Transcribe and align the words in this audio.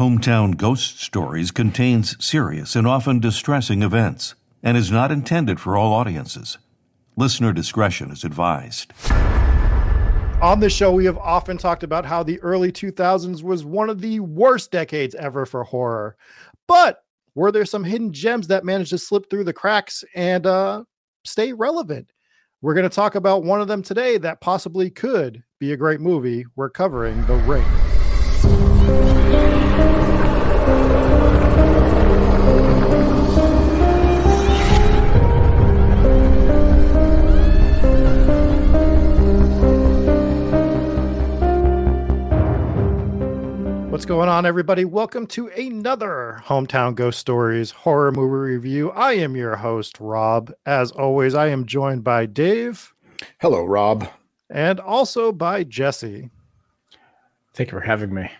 Hometown 0.00 0.56
Ghost 0.56 0.98
Stories 0.98 1.50
contains 1.50 2.16
serious 2.24 2.74
and 2.74 2.86
often 2.86 3.20
distressing 3.20 3.82
events 3.82 4.34
and 4.62 4.74
is 4.74 4.90
not 4.90 5.12
intended 5.12 5.60
for 5.60 5.76
all 5.76 5.92
audiences. 5.92 6.56
Listener 7.18 7.52
discretion 7.52 8.10
is 8.10 8.24
advised. 8.24 8.94
On 10.40 10.58
this 10.58 10.72
show, 10.72 10.90
we 10.90 11.04
have 11.04 11.18
often 11.18 11.58
talked 11.58 11.82
about 11.82 12.06
how 12.06 12.22
the 12.22 12.40
early 12.40 12.72
2000s 12.72 13.42
was 13.42 13.62
one 13.62 13.90
of 13.90 14.00
the 14.00 14.20
worst 14.20 14.70
decades 14.70 15.14
ever 15.16 15.44
for 15.44 15.64
horror. 15.64 16.16
But 16.66 17.04
were 17.34 17.52
there 17.52 17.66
some 17.66 17.84
hidden 17.84 18.10
gems 18.10 18.46
that 18.46 18.64
managed 18.64 18.92
to 18.92 18.98
slip 18.98 19.28
through 19.28 19.44
the 19.44 19.52
cracks 19.52 20.02
and 20.14 20.46
uh, 20.46 20.84
stay 21.26 21.52
relevant? 21.52 22.10
We're 22.62 22.72
going 22.72 22.88
to 22.88 22.96
talk 22.96 23.16
about 23.16 23.44
one 23.44 23.60
of 23.60 23.68
them 23.68 23.82
today 23.82 24.16
that 24.16 24.40
possibly 24.40 24.88
could 24.88 25.42
be 25.58 25.74
a 25.74 25.76
great 25.76 26.00
movie. 26.00 26.46
We're 26.56 26.70
covering 26.70 27.26
The 27.26 27.34
Ring. 27.34 29.19
What's 44.00 44.06
going 44.08 44.30
on, 44.30 44.46
everybody? 44.46 44.86
Welcome 44.86 45.26
to 45.26 45.48
another 45.48 46.40
Hometown 46.46 46.94
Ghost 46.94 47.18
Stories 47.18 47.70
horror 47.70 48.10
movie 48.10 48.54
review. 48.54 48.92
I 48.92 49.12
am 49.12 49.36
your 49.36 49.56
host, 49.56 50.00
Rob. 50.00 50.50
As 50.64 50.90
always, 50.90 51.34
I 51.34 51.48
am 51.48 51.66
joined 51.66 52.02
by 52.02 52.24
Dave. 52.24 52.94
Hello, 53.42 53.62
Rob. 53.62 54.08
And 54.48 54.80
also 54.80 55.32
by 55.32 55.64
Jesse. 55.64 56.30
Thank 57.52 57.72
you 57.72 57.78
for 57.78 57.84
having 57.84 58.14
me. 58.14 58.30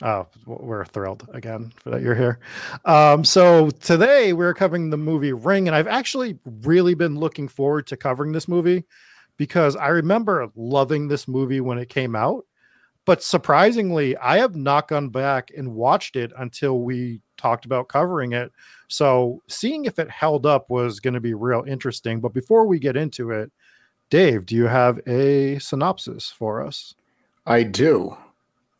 Oh, 0.00 0.26
we're 0.46 0.86
thrilled 0.86 1.28
again 1.34 1.74
for 1.76 1.90
that 1.90 2.00
you're 2.00 2.14
here. 2.14 2.38
Um, 2.86 3.22
so 3.22 3.68
today 3.68 4.32
we're 4.32 4.54
covering 4.54 4.88
the 4.88 4.96
movie 4.96 5.34
Ring, 5.34 5.68
and 5.68 5.76
I've 5.76 5.86
actually 5.86 6.38
really 6.62 6.94
been 6.94 7.18
looking 7.18 7.46
forward 7.46 7.86
to 7.88 7.96
covering 7.98 8.32
this 8.32 8.48
movie 8.48 8.84
because 9.36 9.76
I 9.76 9.88
remember 9.88 10.50
loving 10.56 11.08
this 11.08 11.28
movie 11.28 11.60
when 11.60 11.76
it 11.76 11.90
came 11.90 12.16
out 12.16 12.46
but 13.10 13.24
surprisingly, 13.24 14.16
I 14.18 14.38
have 14.38 14.54
not 14.54 14.86
gone 14.86 15.08
back 15.08 15.50
and 15.56 15.74
watched 15.74 16.14
it 16.14 16.30
until 16.38 16.78
we 16.78 17.20
talked 17.36 17.64
about 17.64 17.88
covering 17.88 18.34
it. 18.34 18.52
So 18.86 19.42
seeing 19.48 19.84
if 19.84 19.98
it 19.98 20.08
held 20.08 20.46
up 20.46 20.70
was 20.70 21.00
going 21.00 21.14
to 21.14 21.20
be 21.20 21.34
real 21.34 21.64
interesting. 21.66 22.20
But 22.20 22.32
before 22.32 22.68
we 22.68 22.78
get 22.78 22.96
into 22.96 23.32
it, 23.32 23.50
Dave, 24.10 24.46
do 24.46 24.54
you 24.54 24.66
have 24.68 25.00
a 25.08 25.58
synopsis 25.58 26.30
for 26.30 26.64
us? 26.64 26.94
I 27.44 27.64
do. 27.64 28.16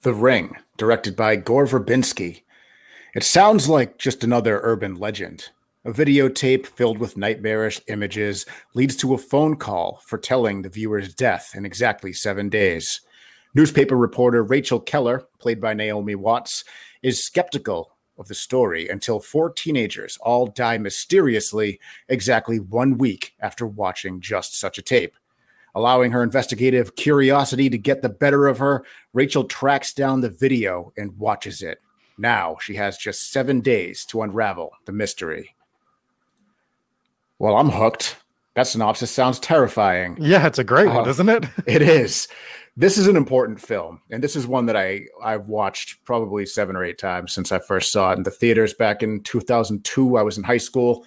The 0.02 0.14
Ring, 0.14 0.54
directed 0.76 1.16
by 1.16 1.34
Gore 1.34 1.66
Verbinski. 1.66 2.42
It 3.16 3.24
sounds 3.24 3.68
like 3.68 3.98
just 3.98 4.22
another 4.22 4.60
urban 4.62 4.94
legend. 4.94 5.48
A 5.84 5.90
videotape 5.90 6.66
filled 6.66 6.98
with 6.98 7.16
nightmarish 7.16 7.80
images 7.88 8.46
leads 8.74 8.94
to 8.98 9.12
a 9.12 9.18
phone 9.18 9.56
call 9.56 10.00
foretelling 10.06 10.62
the 10.62 10.68
viewer's 10.68 11.16
death 11.16 11.50
in 11.56 11.66
exactly 11.66 12.12
seven 12.12 12.48
days. 12.48 13.00
Newspaper 13.54 13.96
reporter 13.96 14.42
Rachel 14.42 14.80
Keller, 14.80 15.24
played 15.38 15.60
by 15.60 15.74
Naomi 15.74 16.14
Watts, 16.14 16.64
is 17.02 17.24
skeptical 17.24 17.92
of 18.16 18.28
the 18.28 18.34
story 18.34 18.88
until 18.88 19.18
four 19.18 19.50
teenagers 19.50 20.18
all 20.20 20.46
die 20.46 20.78
mysteriously 20.78 21.80
exactly 22.08 22.60
one 22.60 22.98
week 22.98 23.34
after 23.40 23.66
watching 23.66 24.20
just 24.20 24.58
such 24.58 24.78
a 24.78 24.82
tape. 24.82 25.16
Allowing 25.74 26.10
her 26.10 26.22
investigative 26.22 26.96
curiosity 26.96 27.70
to 27.70 27.78
get 27.78 28.02
the 28.02 28.08
better 28.08 28.46
of 28.46 28.58
her, 28.58 28.84
Rachel 29.12 29.44
tracks 29.44 29.92
down 29.92 30.20
the 30.20 30.28
video 30.28 30.92
and 30.96 31.18
watches 31.18 31.62
it. 31.62 31.80
Now 32.18 32.56
she 32.60 32.74
has 32.74 32.98
just 32.98 33.32
seven 33.32 33.60
days 33.60 34.04
to 34.06 34.22
unravel 34.22 34.72
the 34.84 34.92
mystery. 34.92 35.54
Well, 37.38 37.56
I'm 37.56 37.70
hooked. 37.70 38.16
That 38.54 38.66
synopsis 38.66 39.10
sounds 39.10 39.38
terrifying. 39.38 40.18
Yeah, 40.20 40.46
it's 40.46 40.58
a 40.58 40.64
great 40.64 40.88
one, 40.88 41.06
uh, 41.06 41.10
isn't 41.10 41.28
it? 41.28 41.46
it 41.66 41.82
is 41.82 42.28
this 42.80 42.96
is 42.96 43.06
an 43.08 43.16
important 43.16 43.60
film, 43.60 44.00
and 44.10 44.24
this 44.24 44.34
is 44.34 44.46
one 44.46 44.64
that 44.64 44.76
I 44.76 45.02
I've 45.22 45.48
watched 45.48 46.02
probably 46.06 46.46
seven 46.46 46.76
or 46.76 46.82
eight 46.82 46.96
times 46.96 47.34
since 47.34 47.52
I 47.52 47.58
first 47.58 47.92
saw 47.92 48.12
it 48.12 48.16
in 48.16 48.22
the 48.22 48.30
theaters 48.30 48.72
back 48.72 49.02
in 49.02 49.22
2002. 49.22 50.16
I 50.16 50.22
was 50.22 50.38
in 50.38 50.44
high 50.44 50.56
school, 50.56 51.06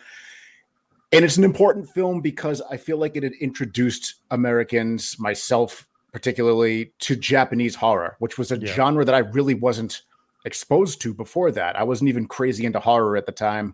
and 1.11 1.25
it's 1.25 1.37
an 1.37 1.43
important 1.43 1.89
film 1.89 2.21
because 2.21 2.61
I 2.69 2.77
feel 2.77 2.97
like 2.97 3.15
it 3.15 3.23
had 3.23 3.33
introduced 3.41 4.15
Americans, 4.29 5.17
myself 5.17 5.87
particularly, 6.11 6.93
to 6.99 7.15
Japanese 7.15 7.73
horror, 7.73 8.17
which 8.19 8.37
was 8.37 8.51
a 8.51 8.59
yeah. 8.59 8.71
genre 8.71 9.03
that 9.03 9.15
I 9.15 9.19
really 9.19 9.55
wasn't 9.55 10.03
exposed 10.45 11.01
to 11.01 11.11
before 11.11 11.49
that. 11.49 11.75
I 11.75 11.81
wasn't 11.81 12.09
even 12.09 12.27
crazy 12.27 12.67
into 12.67 12.79
horror 12.79 13.17
at 13.17 13.25
the 13.25 13.31
time, 13.31 13.73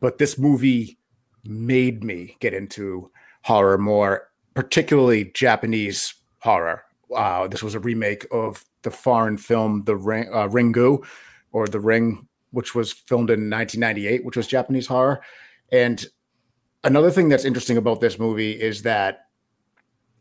but 0.00 0.16
this 0.16 0.38
movie 0.38 0.98
made 1.44 2.02
me 2.02 2.38
get 2.40 2.54
into 2.54 3.10
horror 3.42 3.76
more, 3.76 4.30
particularly 4.54 5.30
Japanese 5.34 6.14
horror. 6.38 6.84
Uh, 7.14 7.48
this 7.48 7.62
was 7.62 7.74
a 7.74 7.80
remake 7.80 8.26
of 8.30 8.64
the 8.82 8.90
foreign 8.90 9.36
film 9.36 9.82
The 9.84 9.96
Ring, 9.96 10.28
uh, 10.32 10.48
Ringu, 10.48 11.04
or 11.52 11.66
The 11.66 11.80
Ring, 11.80 12.26
which 12.50 12.74
was 12.74 12.92
filmed 12.92 13.30
in 13.30 13.50
1998, 13.50 14.24
which 14.24 14.36
was 14.36 14.46
Japanese 14.46 14.86
horror. 14.86 15.22
And 15.70 16.04
another 16.84 17.10
thing 17.10 17.28
that's 17.28 17.44
interesting 17.44 17.76
about 17.76 18.00
this 18.00 18.18
movie 18.18 18.52
is 18.52 18.82
that 18.82 19.26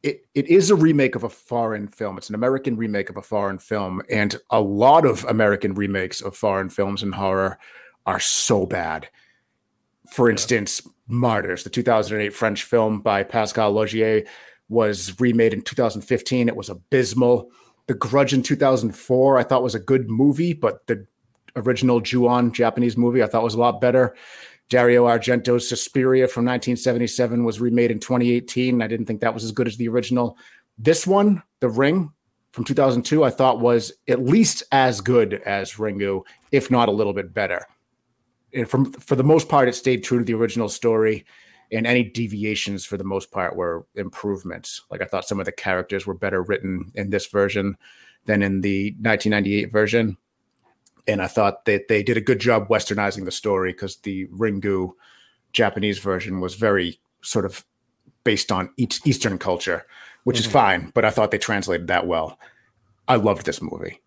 it, 0.04 0.26
it 0.34 0.48
is 0.48 0.70
a 0.70 0.76
remake 0.76 1.16
of 1.16 1.24
a 1.24 1.30
foreign 1.30 1.88
film. 1.88 2.18
It's 2.18 2.30
an 2.30 2.36
American 2.36 2.76
remake 2.76 3.10
of 3.10 3.18
a 3.18 3.22
foreign 3.22 3.60
film. 3.60 4.02
And 4.10 4.36
a 4.50 4.62
lot 4.62 5.06
of 5.06 5.24
American 5.26 5.76
remakes 5.76 6.22
of 6.22 6.36
foreign 6.36 6.70
films 6.70 7.04
and 7.04 7.14
horror 7.14 7.60
are 8.06 8.20
so 8.20 8.66
bad. 8.66 9.10
For 10.12 10.30
instance, 10.30 10.82
Martyrs, 11.08 11.64
the 11.64 11.70
2008 11.70 12.34
French 12.34 12.64
film 12.64 13.02
by 13.02 13.24
Pascal 13.24 13.74
Laugier, 13.74 14.28
was 14.72 15.20
remade 15.20 15.54
in 15.54 15.62
2015. 15.62 16.48
It 16.48 16.56
was 16.56 16.70
abysmal. 16.70 17.52
The 17.88 17.94
Grudge 17.94 18.34
in 18.34 18.42
2004, 18.42 19.38
I 19.38 19.44
thought 19.44 19.64
was 19.64 19.76
a 19.76 19.80
good 19.80 20.10
movie, 20.10 20.54
but 20.54 20.88
the 20.88 21.06
original 21.58 22.00
Ju-on 22.00 22.54
Japanese 22.54 22.96
movie 22.96 23.22
I 23.22 23.28
thought 23.28 23.44
was 23.44 23.56
a 23.56 23.60
lot 23.60 23.82
better. 23.82 24.16
Dario 24.70 25.06
Argento's 25.06 25.68
Suspiria 25.68 26.26
from 26.30 26.46
1977 26.46 27.44
was 27.44 27.60
remade 27.60 27.92
in 27.92 28.00
2018. 28.00 28.82
I 28.82 28.88
didn't 28.88 29.06
think 29.06 29.20
that 29.20 29.34
was 29.34 29.44
as 29.44 29.52
good 29.52 29.68
as 29.68 29.76
the 29.76 29.90
original. 29.90 30.38
This 30.78 31.06
one, 31.06 31.44
The 31.60 31.68
Ring 31.68 32.10
from 32.54 32.64
2002, 32.64 33.26
I 33.26 33.30
thought 33.30 33.60
was 33.60 33.92
at 34.08 34.24
least 34.24 34.64
as 34.72 35.02
good 35.02 35.34
as 35.46 35.74
Ringu, 35.74 36.24
if 36.54 36.72
not 36.72 36.88
a 36.88 36.94
little 36.94 37.14
bit 37.14 37.34
better. 37.34 37.66
And 38.54 38.70
from 38.70 38.94
for 38.94 39.18
the 39.18 39.24
most 39.24 39.50
part, 39.50 39.68
it 39.68 39.76
stayed 39.76 40.06
true 40.06 40.20
to 40.20 40.24
the 40.24 40.34
original 40.34 40.70
story 40.70 41.26
and 41.72 41.88
any 41.88 42.04
deviations 42.04 42.86
for 42.86 42.98
the 42.98 43.04
most 43.04 43.32
part 43.32 43.56
were 43.56 43.86
improvements. 43.96 44.82
Like 44.90 45.02
I 45.02 45.06
thought 45.06 45.28
some 45.28 45.40
of 45.40 45.46
the 45.46 45.52
characters 45.52 46.06
were 46.06 46.14
better 46.14 46.42
written 46.42 46.92
in 46.96 47.10
this 47.10 47.28
version 47.28 47.78
than 48.26 48.42
in 48.42 48.62
the 48.62 48.92
1998 49.00 49.72
version. 49.72 50.18
And 51.08 51.22
I 51.22 51.28
thought 51.28 51.66
that 51.66 51.88
they 51.88 52.04
did 52.04 52.18
a 52.18 52.22
good 52.22 52.40
job 52.40 52.68
westernizing 52.68 53.26
the 53.26 53.32
story 53.32 53.72
because 53.72 53.98
the 53.98 54.28
Ringu 54.28 54.92
Japanese 55.54 56.00
version 56.00 56.40
was 56.40 56.56
very 56.56 57.00
sort 57.22 57.46
of 57.46 57.66
based 58.24 58.52
on 58.52 58.72
Eastern 58.78 59.38
culture, 59.38 59.86
which 60.24 60.38
mm-hmm. 60.38 60.46
is 60.46 60.52
fine, 60.52 60.92
but 60.94 61.06
I 61.06 61.10
thought 61.10 61.32
they 61.32 61.38
translated 61.38 61.88
that 61.88 62.06
well. 62.06 62.38
I 63.08 63.16
loved 63.16 63.46
this 63.46 63.62
movie. 63.62 64.00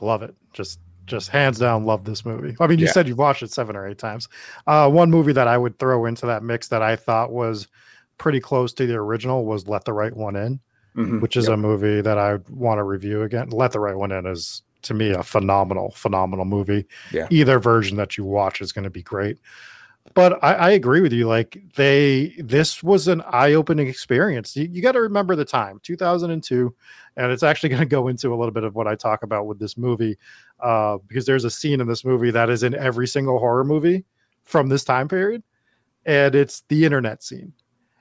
Love 0.00 0.22
it. 0.22 0.34
Just 0.52 0.80
just 1.06 1.28
hands 1.28 1.58
down 1.58 1.84
love 1.84 2.04
this 2.04 2.24
movie. 2.24 2.56
I 2.60 2.66
mean, 2.66 2.78
you 2.78 2.86
yeah. 2.86 2.92
said 2.92 3.08
you've 3.08 3.18
watched 3.18 3.42
it 3.42 3.52
seven 3.52 3.76
or 3.76 3.86
eight 3.86 3.98
times. 3.98 4.28
Uh, 4.66 4.90
one 4.90 5.10
movie 5.10 5.32
that 5.32 5.48
I 5.48 5.56
would 5.56 5.78
throw 5.78 6.06
into 6.06 6.26
that 6.26 6.42
mix 6.42 6.68
that 6.68 6.82
I 6.82 6.96
thought 6.96 7.32
was 7.32 7.68
pretty 8.18 8.40
close 8.40 8.72
to 8.74 8.86
the 8.86 8.94
original 8.94 9.44
was 9.44 9.68
Let 9.68 9.84
the 9.84 9.92
Right 9.92 10.14
One 10.14 10.36
In, 10.36 10.60
mm-hmm. 10.96 11.20
which 11.20 11.36
is 11.36 11.46
yep. 11.46 11.54
a 11.54 11.56
movie 11.56 12.00
that 12.00 12.18
I 12.18 12.38
want 12.50 12.78
to 12.78 12.82
review 12.82 13.22
again. 13.22 13.50
Let 13.50 13.72
the 13.72 13.80
Right 13.80 13.96
One 13.96 14.12
In 14.12 14.26
is 14.26 14.62
to 14.82 14.94
me 14.94 15.10
a 15.10 15.22
phenomenal, 15.22 15.90
phenomenal 15.92 16.44
movie. 16.44 16.86
Yeah. 17.12 17.26
Either 17.30 17.58
version 17.58 17.96
that 17.96 18.16
you 18.16 18.24
watch 18.24 18.60
is 18.60 18.72
going 18.72 18.84
to 18.84 18.90
be 18.90 19.02
great 19.02 19.38
but 20.14 20.42
I, 20.42 20.54
I, 20.54 20.70
agree 20.70 21.00
with 21.00 21.12
you. 21.12 21.26
Like 21.26 21.58
they, 21.74 22.34
this 22.38 22.82
was 22.82 23.08
an 23.08 23.22
eye-opening 23.26 23.88
experience. 23.88 24.56
You, 24.56 24.68
you 24.70 24.82
got 24.82 24.92
to 24.92 25.00
remember 25.00 25.36
the 25.36 25.44
time, 25.44 25.80
2002, 25.82 26.74
and 27.16 27.32
it's 27.32 27.42
actually 27.42 27.68
going 27.70 27.80
to 27.80 27.86
go 27.86 28.08
into 28.08 28.32
a 28.32 28.36
little 28.36 28.52
bit 28.52 28.64
of 28.64 28.74
what 28.74 28.86
I 28.86 28.94
talk 28.94 29.22
about 29.22 29.46
with 29.46 29.58
this 29.58 29.76
movie, 29.76 30.16
uh, 30.60 30.98
because 31.06 31.26
there's 31.26 31.44
a 31.44 31.50
scene 31.50 31.80
in 31.80 31.86
this 31.86 32.04
movie 32.04 32.30
that 32.30 32.50
is 32.50 32.62
in 32.62 32.74
every 32.74 33.06
single 33.06 33.38
horror 33.38 33.64
movie 33.64 34.04
from 34.44 34.68
this 34.68 34.84
time 34.84 35.08
period, 35.08 35.42
and 36.04 36.34
it's 36.34 36.62
the 36.68 36.84
internet 36.84 37.22
scene. 37.22 37.52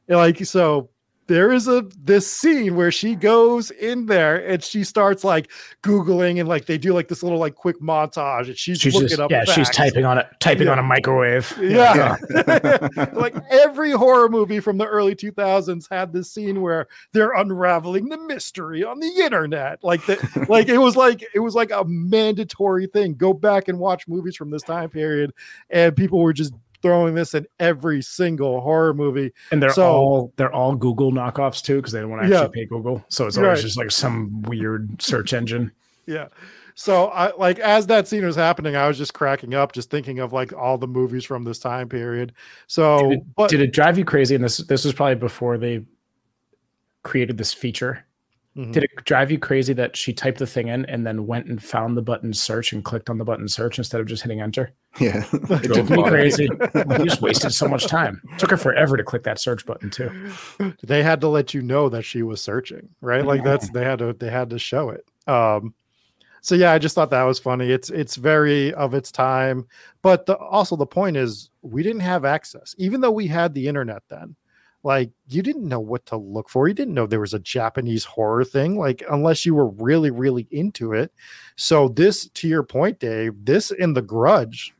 like 0.07 0.43
so, 0.45 0.89
there 1.27 1.51
is 1.51 1.67
a 1.67 1.83
this 2.03 2.31
scene 2.31 2.75
where 2.75 2.91
she 2.91 3.15
goes 3.15 3.71
in 3.71 4.05
there 4.05 4.35
and 4.47 4.63
she 4.63 4.83
starts 4.83 5.23
like 5.23 5.51
googling 5.83 6.39
and 6.39 6.47
like 6.47 6.65
they 6.65 6.77
do 6.77 6.93
like 6.93 7.07
this 7.07 7.23
little 7.23 7.39
like 7.39 7.55
quick 7.55 7.79
montage 7.81 8.47
and 8.47 8.57
she's, 8.57 8.79
She's 8.79 8.93
looking 8.93 9.09
just 9.09 9.19
up 9.21 9.31
yeah, 9.31 9.43
she's 9.43 9.67
facts. 9.67 9.77
typing 9.77 10.05
on 10.05 10.17
it, 10.19 10.27
typing 10.39 10.67
Yeah. 10.67 10.73
on 10.73 10.79
a 10.79 10.83
microwave. 10.83 11.51
Yeah. 11.59 12.15
like 13.13 13.35
every 13.49 13.91
horror 13.91 14.29
movie 14.29 14.59
from 14.59 14.77
the 14.77 14.85
early 14.85 15.15
2000s 15.15 15.87
had 15.89 16.13
this 16.13 16.31
scene 16.31 16.61
where 16.61 16.87
they're 17.11 17.33
unraveling 17.33 18.09
the 18.09 18.17
mystery 18.17 18.83
on 18.83 18.99
the 18.99 19.11
internet. 19.23 19.83
Like 19.83 20.05
that 20.05 20.45
like 20.49 20.67
it 20.69 20.77
was 20.77 20.95
like 20.95 21.25
it 21.33 21.39
was 21.39 21.55
like 21.55 21.71
a 21.71 21.83
mandatory 21.85 22.87
thing. 22.87 23.15
Go 23.15 23.33
back 23.33 23.67
and 23.67 23.79
watch 23.79 24.07
movies 24.07 24.35
from 24.35 24.51
this 24.51 24.63
time 24.63 24.89
period 24.89 25.33
and 25.69 25.95
people 25.95 26.19
were 26.19 26.33
just 26.33 26.53
throwing 26.85 27.15
this 27.15 27.33
in 27.33 27.47
every 27.59 27.99
single 28.01 28.61
horror 28.61 28.93
movie. 28.93 29.33
And 29.51 29.61
they're 29.61 29.71
So- 29.73 29.91
all 29.91 30.33
they're 30.37 30.53
all 30.53 30.75
Google 30.75 31.11
knockoffs 31.11 31.63
too, 31.63 31.77
because 31.77 31.91
they 31.91 31.99
don't 31.99 32.11
want 32.11 32.21
to 32.21 32.27
actually 32.27 32.41
Yeah. 32.41 32.47
pay 32.53 32.65
Google. 32.67 33.03
So 33.09 33.25
it's 33.25 33.37
always 33.37 33.49
Right. 33.49 33.61
just 33.61 33.77
like 33.77 33.89
some 33.89 34.43
weird 34.43 35.01
search 35.01 35.33
engine. 35.33 35.71
Yeah. 36.05 36.27
So 36.75 37.05
I 37.07 37.31
like 37.37 37.57
as 37.57 37.87
that 37.87 38.07
scene 38.07 38.23
was 38.25 38.35
happening, 38.35 38.75
I 38.75 38.87
was 38.87 38.97
just 38.99 39.13
cracking 39.15 39.55
up, 39.55 39.71
just 39.71 39.89
thinking 39.89 40.19
of 40.19 40.31
like 40.33 40.53
all 40.53 40.77
the 40.77 40.87
movies 40.87 41.25
from 41.25 41.43
this 41.43 41.57
time 41.57 41.89
period. 41.89 42.33
So 42.67 43.09
Did 43.09 43.11
it, 43.13 43.23
but 43.35 43.49
did 43.49 43.61
it 43.61 43.73
drive 43.73 43.97
you 43.97 44.05
crazy? 44.05 44.35
And 44.35 44.43
this 44.43 44.57
this 44.57 44.85
was 44.85 44.93
probably 44.93 45.15
before 45.15 45.57
they 45.57 45.85
created 47.03 47.37
this 47.37 47.53
feature. 47.53 48.04
Mhm. 48.57 48.71
Did 48.71 48.83
it 48.85 48.91
drive 49.03 49.31
you 49.31 49.37
crazy 49.37 49.73
that 49.73 49.97
she 49.97 50.13
typed 50.13 50.39
the 50.39 50.47
thing 50.47 50.69
in 50.69 50.85
and 50.85 51.05
then 51.05 51.27
went 51.27 51.47
and 51.47 51.61
found 51.61 51.97
the 51.97 52.01
button 52.01 52.33
search 52.33 52.71
and 52.71 52.85
clicked 52.85 53.09
on 53.09 53.17
the 53.17 53.25
button 53.25 53.49
search 53.49 53.77
instead 53.77 53.99
of 53.99 54.07
just 54.07 54.23
hitting 54.23 54.39
enter? 54.39 54.71
Yeah. 54.99 55.25
It 55.49 55.73
drove 55.73 55.89
me 55.89 56.03
crazy. 56.03 56.45
you 56.45 57.05
just 57.05 57.21
wasted 57.21 57.53
so 57.53 57.67
much 57.67 57.87
time. 57.87 58.21
It 58.31 58.39
took 58.39 58.51
her 58.51 58.57
forever 58.57 58.95
to 58.95 59.03
click 59.03 59.23
that 59.23 59.41
search 59.41 59.65
button 59.65 59.89
too. 59.89 60.31
they 60.83 61.03
had 61.03 61.19
to 61.21 61.27
let 61.27 61.53
you 61.53 61.61
know 61.61 61.89
that 61.89 62.03
she 62.03 62.23
was 62.23 62.41
searching, 62.41 62.87
right? 63.01 63.25
Like 63.25 63.43
that's 63.43 63.69
they 63.71 63.83
had 63.83 63.99
to 63.99 64.13
they 64.13 64.29
had 64.29 64.49
to 64.51 64.59
show 64.59 64.89
it. 64.89 65.05
Um 65.27 65.73
so 66.41 66.53
yeah, 66.55 66.71
I 66.71 66.77
just 66.79 66.93
thought 66.95 67.09
that 67.09 67.23
was 67.23 67.39
funny. 67.39 67.71
It's 67.71 67.89
it's 67.89 68.15
very 68.15 68.73
of 68.75 68.93
its 68.93 69.11
time, 69.11 69.67
but 70.01 70.27
the, 70.27 70.37
also 70.37 70.75
the 70.77 70.85
point 70.85 71.17
is 71.17 71.49
we 71.61 71.83
didn't 71.83 72.01
have 72.01 72.23
access, 72.23 72.73
even 72.77 73.01
though 73.01 73.11
we 73.11 73.27
had 73.27 73.53
the 73.53 73.67
internet 73.67 74.03
then. 74.09 74.35
Like 74.85 75.09
you 75.27 75.41
didn't 75.41 75.67
know 75.67 75.79
what 75.79 76.05
to 76.05 76.15
look 76.15 76.47
for. 76.47 76.67
You 76.67 76.75
didn't 76.75 76.93
know 76.93 77.07
there 77.07 77.19
was 77.19 77.33
a 77.33 77.39
Japanese 77.39 78.05
horror 78.05 78.45
thing, 78.45 78.77
like 78.77 79.03
unless 79.09 79.43
you 79.43 79.55
were 79.55 79.69
really, 79.69 80.11
really 80.11 80.47
into 80.51 80.93
it. 80.93 81.11
So 81.55 81.87
this, 81.87 82.29
to 82.29 82.47
your 82.47 82.61
point, 82.61 82.99
Dave, 82.99 83.33
this 83.43 83.71
in 83.71 83.93
the 83.93 84.03
Grudge 84.03 84.75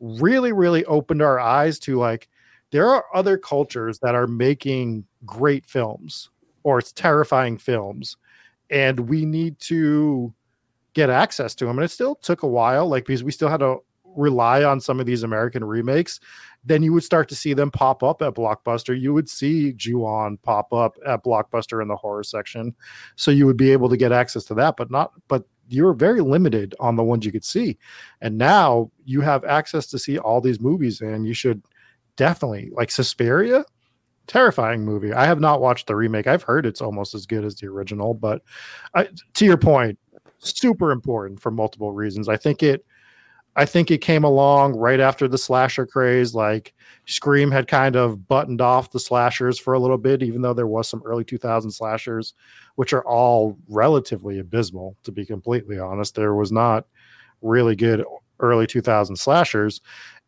really, 0.00 0.52
really 0.52 0.82
opened 0.86 1.20
our 1.20 1.38
eyes 1.38 1.78
to 1.80 1.98
like 1.98 2.30
there 2.70 2.88
are 2.88 3.04
other 3.12 3.36
cultures 3.36 3.98
that 3.98 4.14
are 4.14 4.26
making 4.26 5.04
great 5.26 5.66
films 5.66 6.30
or 6.62 6.78
it's 6.78 6.92
terrifying 6.92 7.58
films, 7.58 8.16
and 8.70 8.98
we 8.98 9.26
need 9.26 9.58
to 9.58 10.32
get 10.94 11.10
access 11.10 11.54
to 11.56 11.66
them. 11.66 11.76
And 11.76 11.84
it 11.84 11.90
still 11.90 12.14
took 12.14 12.44
a 12.44 12.48
while, 12.48 12.88
like 12.88 13.04
because 13.04 13.22
we 13.22 13.32
still 13.32 13.50
had 13.50 13.60
to 13.60 13.80
rely 14.16 14.64
on 14.64 14.80
some 14.80 15.00
of 15.00 15.06
these 15.06 15.22
American 15.22 15.64
remakes. 15.64 16.20
Then 16.64 16.82
you 16.82 16.92
would 16.92 17.04
start 17.04 17.28
to 17.30 17.34
see 17.34 17.54
them 17.54 17.70
pop 17.70 18.02
up 18.02 18.20
at 18.22 18.34
Blockbuster. 18.34 18.98
You 18.98 19.14
would 19.14 19.28
see 19.28 19.72
Ju-on 19.72 20.36
pop 20.38 20.72
up 20.72 20.96
at 21.06 21.24
Blockbuster 21.24 21.80
in 21.80 21.88
the 21.88 21.96
horror 21.96 22.22
section, 22.22 22.74
so 23.16 23.30
you 23.30 23.46
would 23.46 23.56
be 23.56 23.72
able 23.72 23.88
to 23.88 23.96
get 23.96 24.12
access 24.12 24.44
to 24.44 24.54
that. 24.54 24.76
But 24.76 24.90
not, 24.90 25.12
but 25.28 25.44
you 25.68 25.84
were 25.84 25.94
very 25.94 26.20
limited 26.20 26.74
on 26.80 26.96
the 26.96 27.04
ones 27.04 27.24
you 27.24 27.32
could 27.32 27.44
see. 27.44 27.78
And 28.20 28.36
now 28.36 28.90
you 29.04 29.20
have 29.20 29.44
access 29.44 29.86
to 29.86 29.98
see 29.98 30.18
all 30.18 30.40
these 30.40 30.60
movies, 30.60 31.00
and 31.00 31.26
you 31.26 31.32
should 31.32 31.62
definitely 32.16 32.70
like 32.72 32.90
Suspiria. 32.90 33.64
Terrifying 34.26 34.84
movie. 34.84 35.12
I 35.12 35.24
have 35.24 35.40
not 35.40 35.60
watched 35.60 35.86
the 35.86 35.96
remake. 35.96 36.26
I've 36.26 36.42
heard 36.42 36.66
it's 36.66 36.82
almost 36.82 37.14
as 37.14 37.26
good 37.26 37.44
as 37.44 37.56
the 37.56 37.66
original, 37.66 38.14
but 38.14 38.42
I, 38.94 39.08
to 39.34 39.44
your 39.44 39.56
point, 39.56 39.98
super 40.38 40.92
important 40.92 41.40
for 41.40 41.50
multiple 41.50 41.92
reasons. 41.92 42.28
I 42.28 42.36
think 42.36 42.62
it 42.62 42.84
I 43.60 43.66
think 43.66 43.90
it 43.90 43.98
came 43.98 44.24
along 44.24 44.76
right 44.76 45.00
after 45.00 45.28
the 45.28 45.36
slasher 45.36 45.84
craze. 45.84 46.34
Like 46.34 46.72
Scream 47.04 47.50
had 47.50 47.68
kind 47.68 47.94
of 47.94 48.26
buttoned 48.26 48.62
off 48.62 48.90
the 48.90 48.98
slashers 48.98 49.58
for 49.58 49.74
a 49.74 49.78
little 49.78 49.98
bit, 49.98 50.22
even 50.22 50.40
though 50.40 50.54
there 50.54 50.66
was 50.66 50.88
some 50.88 51.02
early 51.04 51.24
2000 51.24 51.70
slashers, 51.70 52.32
which 52.76 52.94
are 52.94 53.04
all 53.04 53.58
relatively 53.68 54.38
abysmal, 54.38 54.96
to 55.02 55.12
be 55.12 55.26
completely 55.26 55.78
honest. 55.78 56.14
There 56.14 56.34
was 56.34 56.50
not 56.50 56.86
really 57.42 57.76
good 57.76 58.02
early 58.38 58.66
2000 58.66 59.16
slashers. 59.16 59.82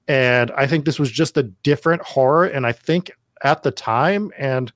And 0.06 0.50
I 0.50 0.66
think 0.66 0.84
this 0.84 0.98
was 0.98 1.10
just 1.10 1.38
a 1.38 1.44
different 1.44 2.02
horror. 2.02 2.44
And 2.44 2.66
I 2.66 2.72
think 2.72 3.10
at 3.42 3.62
the 3.62 3.70
time, 3.70 4.30
and 4.36 4.70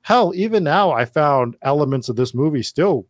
hell, 0.00 0.32
even 0.34 0.64
now, 0.64 0.92
I 0.92 1.04
found 1.04 1.56
elements 1.60 2.08
of 2.08 2.16
this 2.16 2.32
movie 2.32 2.62
still 2.62 3.06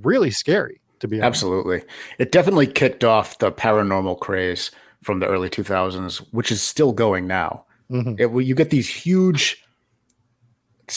really 0.00 0.30
scary, 0.30 0.80
to 1.00 1.08
be 1.08 1.20
honest. 1.20 1.26
Absolutely. 1.26 1.82
It 2.18 2.32
definitely 2.32 2.66
kicked 2.66 3.04
off 3.04 3.38
the 3.38 3.52
paranormal 3.52 4.20
craze 4.20 4.70
from 5.02 5.20
the 5.20 5.26
early 5.26 5.48
2000s, 5.48 6.18
which 6.32 6.50
is 6.50 6.62
still 6.62 6.92
going 6.92 7.26
now. 7.26 7.64
Mhm. 7.90 8.18
It, 8.18 8.44
you 8.46 8.54
get 8.54 8.70
these 8.70 8.88
huge 8.88 9.62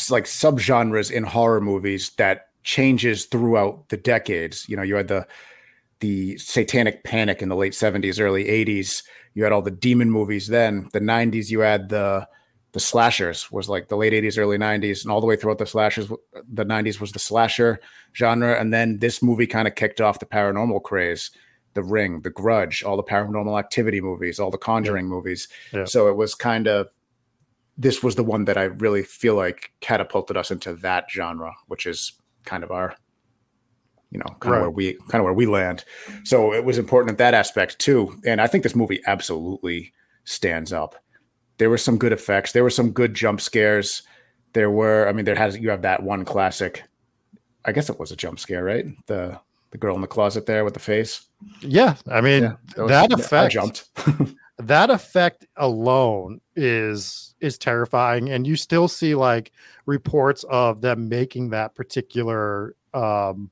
like 0.10 0.26
subgenres 0.26 1.12
in 1.12 1.24
horror 1.24 1.62
movies 1.62 2.12
that 2.18 2.48
changes 2.64 3.26
throughout 3.26 3.90
the 3.90 3.98
decades. 3.98 4.66
You 4.70 4.78
know, 4.78 4.84
you 4.84 4.96
had 4.96 5.08
the 5.08 5.28
the 6.00 6.38
satanic 6.38 7.04
panic 7.04 7.42
in 7.42 7.50
the 7.50 7.56
late 7.56 7.74
70s, 7.74 8.20
early 8.20 8.50
80s. 8.50 9.04
You 9.36 9.44
had 9.44 9.54
all 9.54 9.62
the 9.62 9.72
demon 9.72 10.12
movies 10.12 10.48
then. 10.48 10.90
The 10.94 11.02
90s 11.02 11.50
you 11.52 11.62
had 11.62 11.90
the 11.90 12.28
the 12.74 12.80
slashers 12.80 13.52
was 13.52 13.68
like 13.68 13.90
the 13.90 13.98
late 13.98 14.14
80s, 14.14 14.38
early 14.38 14.58
90s, 14.58 15.04
and 15.04 15.12
all 15.12 15.20
the 15.22 15.28
way 15.28 15.36
throughout 15.36 15.58
the 15.58 15.66
slashers, 15.66 16.08
the 16.08 16.66
90s 16.66 17.00
was 17.02 17.12
the 17.12 17.20
slasher 17.20 17.80
genre. 18.16 18.60
And 18.60 18.74
then 18.74 19.00
this 19.00 19.22
movie 19.22 19.48
kind 19.48 19.68
of 19.68 19.76
kicked 19.76 20.00
off 20.00 20.20
the 20.20 20.26
paranormal 20.26 20.84
craze, 20.84 21.32
The 21.74 21.84
Ring, 21.84 22.22
The 22.22 22.30
Grudge, 22.30 22.84
all 22.84 22.96
the 22.98 23.04
paranormal 23.04 23.60
activity 23.60 24.00
movies, 24.00 24.40
all 24.40 24.52
the 24.52 24.58
conjuring 24.58 25.08
movies. 25.08 25.50
Yeah. 25.74 25.86
So 25.86 26.08
it 26.08 26.16
was 26.16 26.34
kind 26.34 26.68
of 26.68 26.88
this 27.78 28.04
was 28.04 28.16
the 28.16 28.24
one 28.24 28.46
that 28.46 28.58
I 28.58 28.64
really 28.64 29.02
feel 29.04 29.36
like 29.36 29.72
catapulted 29.80 30.38
us 30.38 30.52
into 30.52 30.74
that 30.76 31.10
genre, 31.10 31.54
which 31.68 31.86
is 31.86 32.14
kind 32.46 32.64
of 32.64 32.72
our, 32.72 32.96
you 34.12 34.20
know, 34.20 34.26
kind 34.40 34.52
Right. 34.52 34.58
of 34.58 34.62
where 34.62 34.70
we 34.72 34.94
kind 35.10 35.16
of 35.22 35.24
where 35.24 35.34
we 35.34 35.46
land. 35.46 35.84
So 36.24 36.54
it 36.54 36.64
was 36.64 36.78
important 36.78 37.12
at 37.12 37.18
that 37.18 37.34
aspect 37.34 37.80
too. 37.80 38.18
And 38.26 38.40
I 38.40 38.48
think 38.48 38.64
this 38.64 38.76
movie 38.76 39.02
absolutely 39.08 39.94
stands 40.26 40.72
up. 40.72 40.96
There 41.62 41.70
were 41.70 41.78
some 41.78 42.00
good 42.00 42.12
effects. 42.12 42.54
There 42.54 42.64
were 42.64 42.72
some 42.72 42.90
good 42.90 43.14
jump 43.14 43.40
scares. 43.40 44.02
There 44.54 44.72
were, 44.72 45.08
I 45.08 45.12
mean, 45.14 45.26
there 45.26 45.36
has 45.36 45.56
you 45.60 45.70
have 45.70 45.84
that 45.84 46.02
one 46.02 46.26
classic. 46.26 46.84
I 47.64 47.72
guess 47.72 47.88
it 47.88 48.00
was 48.00 48.12
a 48.12 48.16
jump 48.16 48.40
scare, 48.40 48.64
right? 48.64 48.88
The 49.06 49.40
the 49.70 49.78
girl 49.78 49.94
in 49.94 50.02
the 50.02 50.08
closet 50.08 50.48
there 50.48 50.66
with 50.66 50.74
the 50.74 50.80
face. 50.80 51.28
Yeah, 51.60 51.98
I 52.10 52.20
mean 52.20 52.42
Yeah, 52.46 52.56
was- 52.78 52.90
that 52.90 53.12
I 53.14 53.20
effect 53.20 53.54
jumped. 53.54 53.90
that 54.58 54.90
effect 54.90 55.46
alone 55.58 56.42
is 56.56 57.36
is 57.42 57.60
terrifying 57.60 58.32
and 58.32 58.48
you 58.48 58.56
still 58.56 58.88
see 58.88 59.14
like 59.14 59.52
reports 59.86 60.44
of 60.50 60.82
them 60.82 61.08
making 61.10 61.52
that 61.52 61.76
particular 61.76 62.76
um 62.96 63.52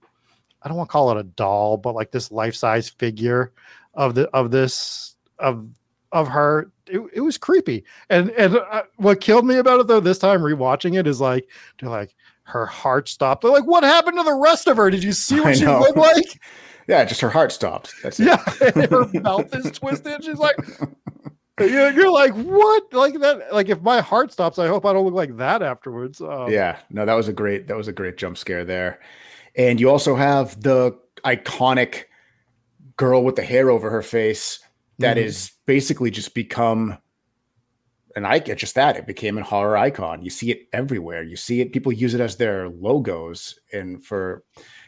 I 0.64 0.68
don't 0.68 0.78
want 0.78 0.90
to 0.90 0.92
call 0.92 1.12
it 1.12 1.18
a 1.18 1.24
doll 1.24 1.78
but 1.78 1.94
like 1.94 2.10
this 2.10 2.32
life-size 2.32 2.90
figure 2.90 3.52
of 3.94 4.16
the 4.16 4.28
of 4.30 4.50
this 4.50 5.16
of 5.38 5.68
of 6.12 6.28
her 6.28 6.72
it, 6.88 7.01
it 7.13 7.22
was 7.22 7.38
creepy 7.38 7.84
and 8.10 8.30
and 8.32 8.58
uh, 8.58 8.84
what 8.98 9.22
killed 9.22 9.46
me 9.46 9.58
about 9.58 9.80
it 9.80 9.88
though 9.88 10.00
this 10.00 10.20
time 10.20 10.42
rewatching 10.42 10.98
it 10.98 11.08
is 11.08 11.22
like 11.22 11.48
they're 11.80 11.89
like 11.89 12.16
her 12.44 12.66
heart 12.66 13.08
stopped 13.08 13.44
they're 13.44 13.51
like 13.51 13.66
what 13.66 13.84
happened 13.84 14.18
to 14.18 14.24
the 14.24 14.34
rest 14.34 14.68
of 14.68 14.78
her 14.78 14.89
did 14.89 15.04
you 15.04 15.12
see 15.12 15.38
I 15.39 15.42
what 15.42 15.58
she 15.58 15.66
know. 15.66 15.80
looked 15.80 15.98
like 15.98 16.39
yeah, 16.88 17.06
just 17.06 17.22
her 17.22 17.30
heart 17.30 17.51
stopped. 17.51 17.94
That's 18.01 18.20
it. 18.20 18.25
yeah, 18.25 18.38
her 18.89 19.06
mouth 19.22 19.54
is 19.54 19.70
twisted. 19.70 20.24
She's 20.24 20.39
like, 20.39 20.56
you're, 21.60 21.92
you're 21.92 22.12
like, 22.12 22.34
what? 22.34 22.92
Like 22.92 23.20
that? 23.20 23.54
Like 23.54 23.70
if 23.70 23.80
my 23.84 24.01
heart 24.01 24.32
stops, 24.32 24.58
I 24.58 24.68
hope 24.68 24.88
I 24.88 24.94
don't 24.94 25.06
look 25.06 25.13
like 25.13 25.38
that 25.38 25.62
afterwards. 25.62 26.20
Um, 26.20 26.50
yeah 26.50 26.80
no 26.89 27.06
that 27.06 27.13
was 27.13 27.28
a 27.28 27.34
great 27.34 27.68
that 27.68 27.78
was 27.78 27.88
a 27.88 27.94
great 27.94 28.18
jump 28.18 28.38
scare 28.38 28.66
there 28.66 29.00
and 29.56 29.80
you 29.80 29.89
also 29.89 30.16
have 30.16 30.62
the 30.62 30.98
iconic 31.24 32.06
girl 32.98 33.24
with 33.24 33.36
the 33.36 33.44
hair 33.44 33.70
over 33.70 33.89
her 33.89 34.01
face 34.01 34.60
that 35.00 35.18
Mhm. 35.18 35.24
is 35.24 35.51
basically 35.65 36.12
just 36.12 36.34
become 36.34 36.98
and 38.15 38.25
I 38.25 38.39
get 38.39 38.58
just 38.58 38.74
that 38.75 38.98
it 38.98 39.06
became 39.06 39.38
a 39.38 39.44
horror 39.44 39.77
icon. 39.77 40.24
You 40.24 40.32
see 40.32 40.50
it 40.51 40.68
everywhere. 40.74 41.22
You 41.24 41.36
see 41.36 41.62
it. 41.62 41.72
People 41.72 41.91
use 41.91 42.15
it 42.15 42.20
as 42.20 42.38
their 42.38 42.68
logos 42.68 43.60
in 43.72 44.01
for 44.01 44.44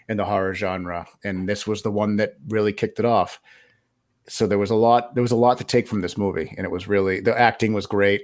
in 0.09 0.17
the 0.17 0.25
horror 0.25 0.55
genre, 0.55 1.07
and 1.23 1.47
this 1.47 1.67
was 1.67 1.83
the 1.83 1.91
one 1.91 2.15
that 2.17 2.33
really 2.47 2.73
kicked 2.73 2.97
it 2.99 3.05
off. 3.05 3.39
So 4.27 4.47
there 4.47 4.57
was 4.57 4.71
a 4.71 4.75
lot. 4.75 5.13
There 5.13 5.21
was 5.21 5.31
a 5.31 5.35
lot 5.37 5.59
to 5.59 5.63
take 5.63 5.87
from 5.87 6.01
this 6.01 6.17
movie, 6.17 6.53
and 6.57 6.65
it 6.65 6.71
was 6.71 6.87
really 6.87 7.19
the 7.21 7.39
acting 7.39 7.73
was 7.73 7.85
great. 7.85 8.21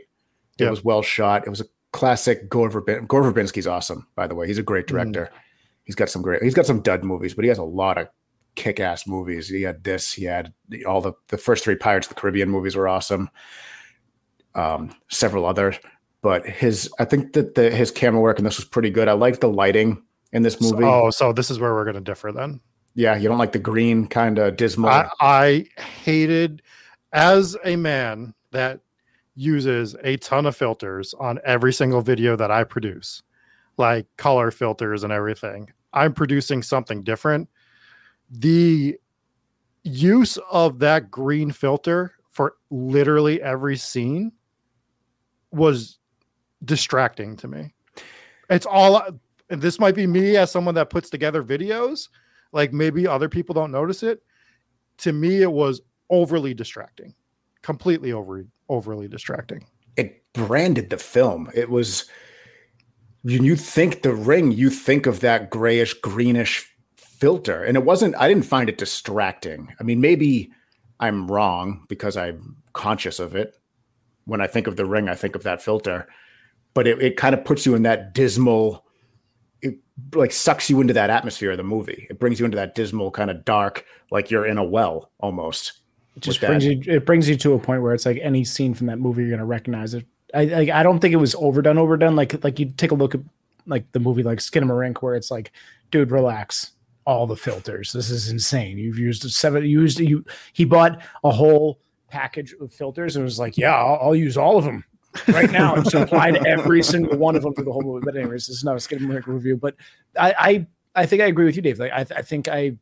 It 0.57 0.63
Yeah. 0.63 0.71
was 0.71 0.83
well 0.83 1.03
shot. 1.03 1.45
It 1.45 1.51
was 1.51 1.61
a 1.61 1.65
classic. 1.93 2.49
Gore, 2.49 2.69
Verbin- 2.69 3.05
Gore 3.07 3.21
Verbinski's 3.31 3.67
awesome, 3.67 4.07
by 4.15 4.25
the 4.25 4.33
way. 4.35 4.47
He's 4.47 4.57
a 4.57 4.63
great 4.63 4.85
Mhm. 4.85 4.89
director. 4.89 5.29
He's 5.83 5.95
got 5.95 6.09
some 6.09 6.23
great. 6.23 6.41
He's 6.41 6.55
got 6.55 6.65
some 6.65 6.81
dud 6.81 7.03
movies, 7.03 7.35
but 7.35 7.45
he 7.45 7.49
has 7.49 7.59
a 7.59 7.63
lot 7.63 7.99
of 7.99 8.07
kick-ass 8.57 9.07
movies. 9.07 9.47
He 9.47 9.61
had 9.61 9.85
this. 9.85 10.11
He 10.11 10.25
had 10.25 10.53
all 10.85 10.99
the 10.99 11.13
the 11.29 11.37
first 11.37 11.63
three 11.63 11.75
Pirates 11.75 12.07
of 12.07 12.15
the 12.15 12.19
Caribbean 12.19 12.49
movies 12.49 12.75
were 12.75 12.89
awesome. 12.89 13.29
Um, 14.55 14.93
several 15.07 15.45
other 15.45 15.75
but 16.21 16.45
his 16.45 16.91
I 16.99 17.05
think 17.05 17.33
that 17.33 17.55
the 17.55 17.71
his 17.71 17.91
camera 17.91 18.21
work 18.21 18.37
in 18.37 18.43
this 18.43 18.57
was 18.57 18.65
pretty 18.65 18.89
good. 18.89 19.07
I 19.07 19.13
liked 19.13 19.41
the 19.41 19.49
lighting 19.49 20.03
in 20.33 20.43
this 20.43 20.59
movie. 20.59 20.83
Oh, 20.83 21.09
so 21.09 21.31
this 21.31 21.49
is 21.49 21.59
where 21.59 21.73
we're 21.73 21.85
going 21.85 21.95
to 21.95 22.01
differ 22.01 22.31
then. 22.31 22.59
Yeah, 22.95 23.15
you 23.15 23.29
don't 23.29 23.37
like 23.37 23.51
the 23.51 23.59
green 23.59 24.07
kind 24.07 24.39
of 24.39 24.57
dismal. 24.57 24.89
I, 24.89 25.09
I 25.21 25.65
hated 25.79 26.63
as 27.13 27.55
a 27.63 27.75
man 27.75 28.33
that 28.51 28.81
uses 29.35 29.95
a 30.03 30.17
ton 30.17 30.47
of 30.47 30.57
filters 30.57 31.13
on 31.19 31.39
every 31.45 31.71
single 31.71 32.01
video 32.01 32.35
that 32.35 32.49
I 32.49 32.63
produce, 32.63 33.21
like 33.77 34.07
color 34.17 34.49
filters 34.49 35.03
and 35.03 35.13
everything. 35.13 35.71
I'm 35.93 36.11
producing 36.11 36.63
something 36.63 37.03
different. 37.03 37.47
The 38.29 38.97
use 39.83 40.37
of 40.51 40.79
that 40.79 41.09
green 41.09 41.51
filter 41.51 42.13
for 42.31 42.55
literally 42.69 43.41
every 43.41 43.77
scene 43.77 44.31
was 45.51 45.99
distracting 46.65 47.35
to 47.37 47.47
me. 47.47 47.73
It's 48.49 48.65
all 48.65 49.01
this 49.49 49.79
might 49.79 49.95
be 49.95 50.07
me 50.07 50.35
as 50.35 50.51
someone 50.51 50.75
that 50.75 50.89
puts 50.89 51.09
together 51.09 51.43
videos, 51.43 52.09
like 52.51 52.73
maybe 52.73 53.07
other 53.07 53.29
people 53.29 53.53
don't 53.53 53.71
notice 53.71 54.03
it. 54.03 54.21
To 54.99 55.13
me, 55.13 55.41
it 55.41 55.51
was 55.51 55.81
overly 56.09 56.53
distracting, 56.53 57.13
completely 57.61 58.11
over 58.11 58.45
overly 58.69 59.07
distracting. 59.07 59.65
It 59.95 60.23
branded 60.33 60.89
the 60.89 60.97
film. 60.97 61.49
It 61.55 61.69
was 61.69 62.05
when 63.23 63.43
you 63.43 63.55
think 63.55 64.01
the 64.01 64.13
ring, 64.13 64.51
you 64.51 64.69
think 64.69 65.05
of 65.05 65.21
that 65.21 65.49
grayish 65.49 65.93
greenish 65.95 66.69
filter, 67.17 67.63
and 67.63 67.75
it 67.77 67.83
wasn't. 67.83 68.15
I 68.15 68.27
didn't 68.27 68.45
find 68.45 68.69
it 68.69 68.77
distracting. 68.77 69.73
I 69.79 69.83
mean, 69.83 70.01
maybe 70.01 70.51
I'm 70.99 71.27
wrong 71.27 71.85
because 71.87 72.17
I'm 72.17 72.57
conscious 72.73 73.19
of 73.19 73.35
it. 73.35 73.57
When 74.25 74.41
I 74.41 74.47
think 74.47 74.67
of 74.67 74.75
the 74.75 74.85
ring, 74.85 75.07
I 75.07 75.15
think 75.15 75.35
of 75.35 75.43
that 75.43 75.61
filter, 75.61 76.07
but 76.73 76.85
it, 76.85 77.01
it 77.01 77.17
kind 77.17 77.33
of 77.33 77.45
puts 77.45 77.65
you 77.65 77.75
in 77.75 77.83
that 77.83 78.13
dismal 78.13 78.85
it 79.61 79.77
like 80.13 80.31
sucks 80.31 80.69
you 80.69 80.81
into 80.81 80.93
that 80.93 81.09
atmosphere 81.09 81.51
of 81.51 81.57
the 81.57 81.63
movie. 81.63 82.07
It 82.09 82.19
brings 82.19 82.39
you 82.39 82.45
into 82.45 82.57
that 82.57 82.75
dismal 82.75 83.11
kind 83.11 83.31
of 83.31 83.45
dark, 83.45 83.85
like 84.11 84.29
you're 84.29 84.45
in 84.45 84.57
a 84.57 84.63
well 84.63 85.11
almost. 85.19 85.79
It 86.15 86.23
just 86.23 86.41
brings 86.41 86.65
you. 86.65 86.81
It 86.85 87.05
brings 87.05 87.29
you 87.29 87.35
to 87.37 87.53
a 87.53 87.59
point 87.59 87.81
where 87.81 87.93
it's 87.93 88.05
like 88.05 88.19
any 88.21 88.43
scene 88.43 88.73
from 88.73 88.87
that 88.87 88.99
movie 88.99 89.23
you're 89.23 89.31
gonna 89.31 89.45
recognize 89.45 89.93
it. 89.93 90.05
I 90.33 90.45
like. 90.45 90.69
I 90.69 90.83
don't 90.83 90.99
think 90.99 91.13
it 91.13 91.17
was 91.17 91.35
overdone. 91.35 91.77
Overdone. 91.77 92.15
Like 92.15 92.43
like 92.43 92.59
you 92.59 92.71
take 92.77 92.91
a 92.91 92.95
look 92.95 93.15
at 93.15 93.21
like 93.65 93.91
the 93.91 93.99
movie 93.99 94.23
like 94.23 94.39
Skinamarink 94.39 94.97
where 95.01 95.15
it's 95.15 95.31
like, 95.31 95.51
dude, 95.91 96.11
relax. 96.11 96.71
All 97.07 97.25
the 97.25 97.37
filters. 97.37 97.93
This 97.93 98.09
is 98.11 98.29
insane. 98.29 98.77
You've 98.77 98.99
used 98.99 99.23
seven. 99.31 99.63
You 99.63 99.81
Used 99.81 99.99
you. 99.99 100.25
He 100.51 100.65
bought 100.65 101.01
a 101.23 101.31
whole 101.31 101.79
package 102.09 102.53
of 102.59 102.71
filters 102.71 103.15
and 103.15 103.23
was 103.23 103.39
like, 103.39 103.57
yeah, 103.57 103.73
I'll, 103.73 103.97
I'll 104.01 104.15
use 104.15 104.37
all 104.37 104.57
of 104.57 104.65
them 104.65 104.83
right 105.29 105.49
now. 105.49 105.81
so 105.83 106.01
applied 106.01 106.45
every 106.45 106.83
single 106.83 107.17
one 107.17 107.37
of 107.37 107.43
them 107.43 107.53
for 107.53 107.63
the 107.63 107.71
whole 107.71 107.81
movie. 107.81 108.03
But 108.03 108.17
anyways, 108.17 108.47
this 108.47 108.57
is 108.57 108.63
not 108.65 108.73
a 108.73 108.79
Skinamarink 108.79 109.25
review. 109.25 109.55
But 109.55 109.75
I, 110.19 110.35
I, 110.37 110.67
I 111.01 111.05
think 111.05 111.21
I 111.21 111.27
agree 111.27 111.45
with 111.45 111.55
you, 111.55 111.61
Dave. 111.61 111.79
Like 111.79 111.93
I, 111.93 112.05
I 112.15 112.21
think 112.21 112.49
I, 112.49 112.77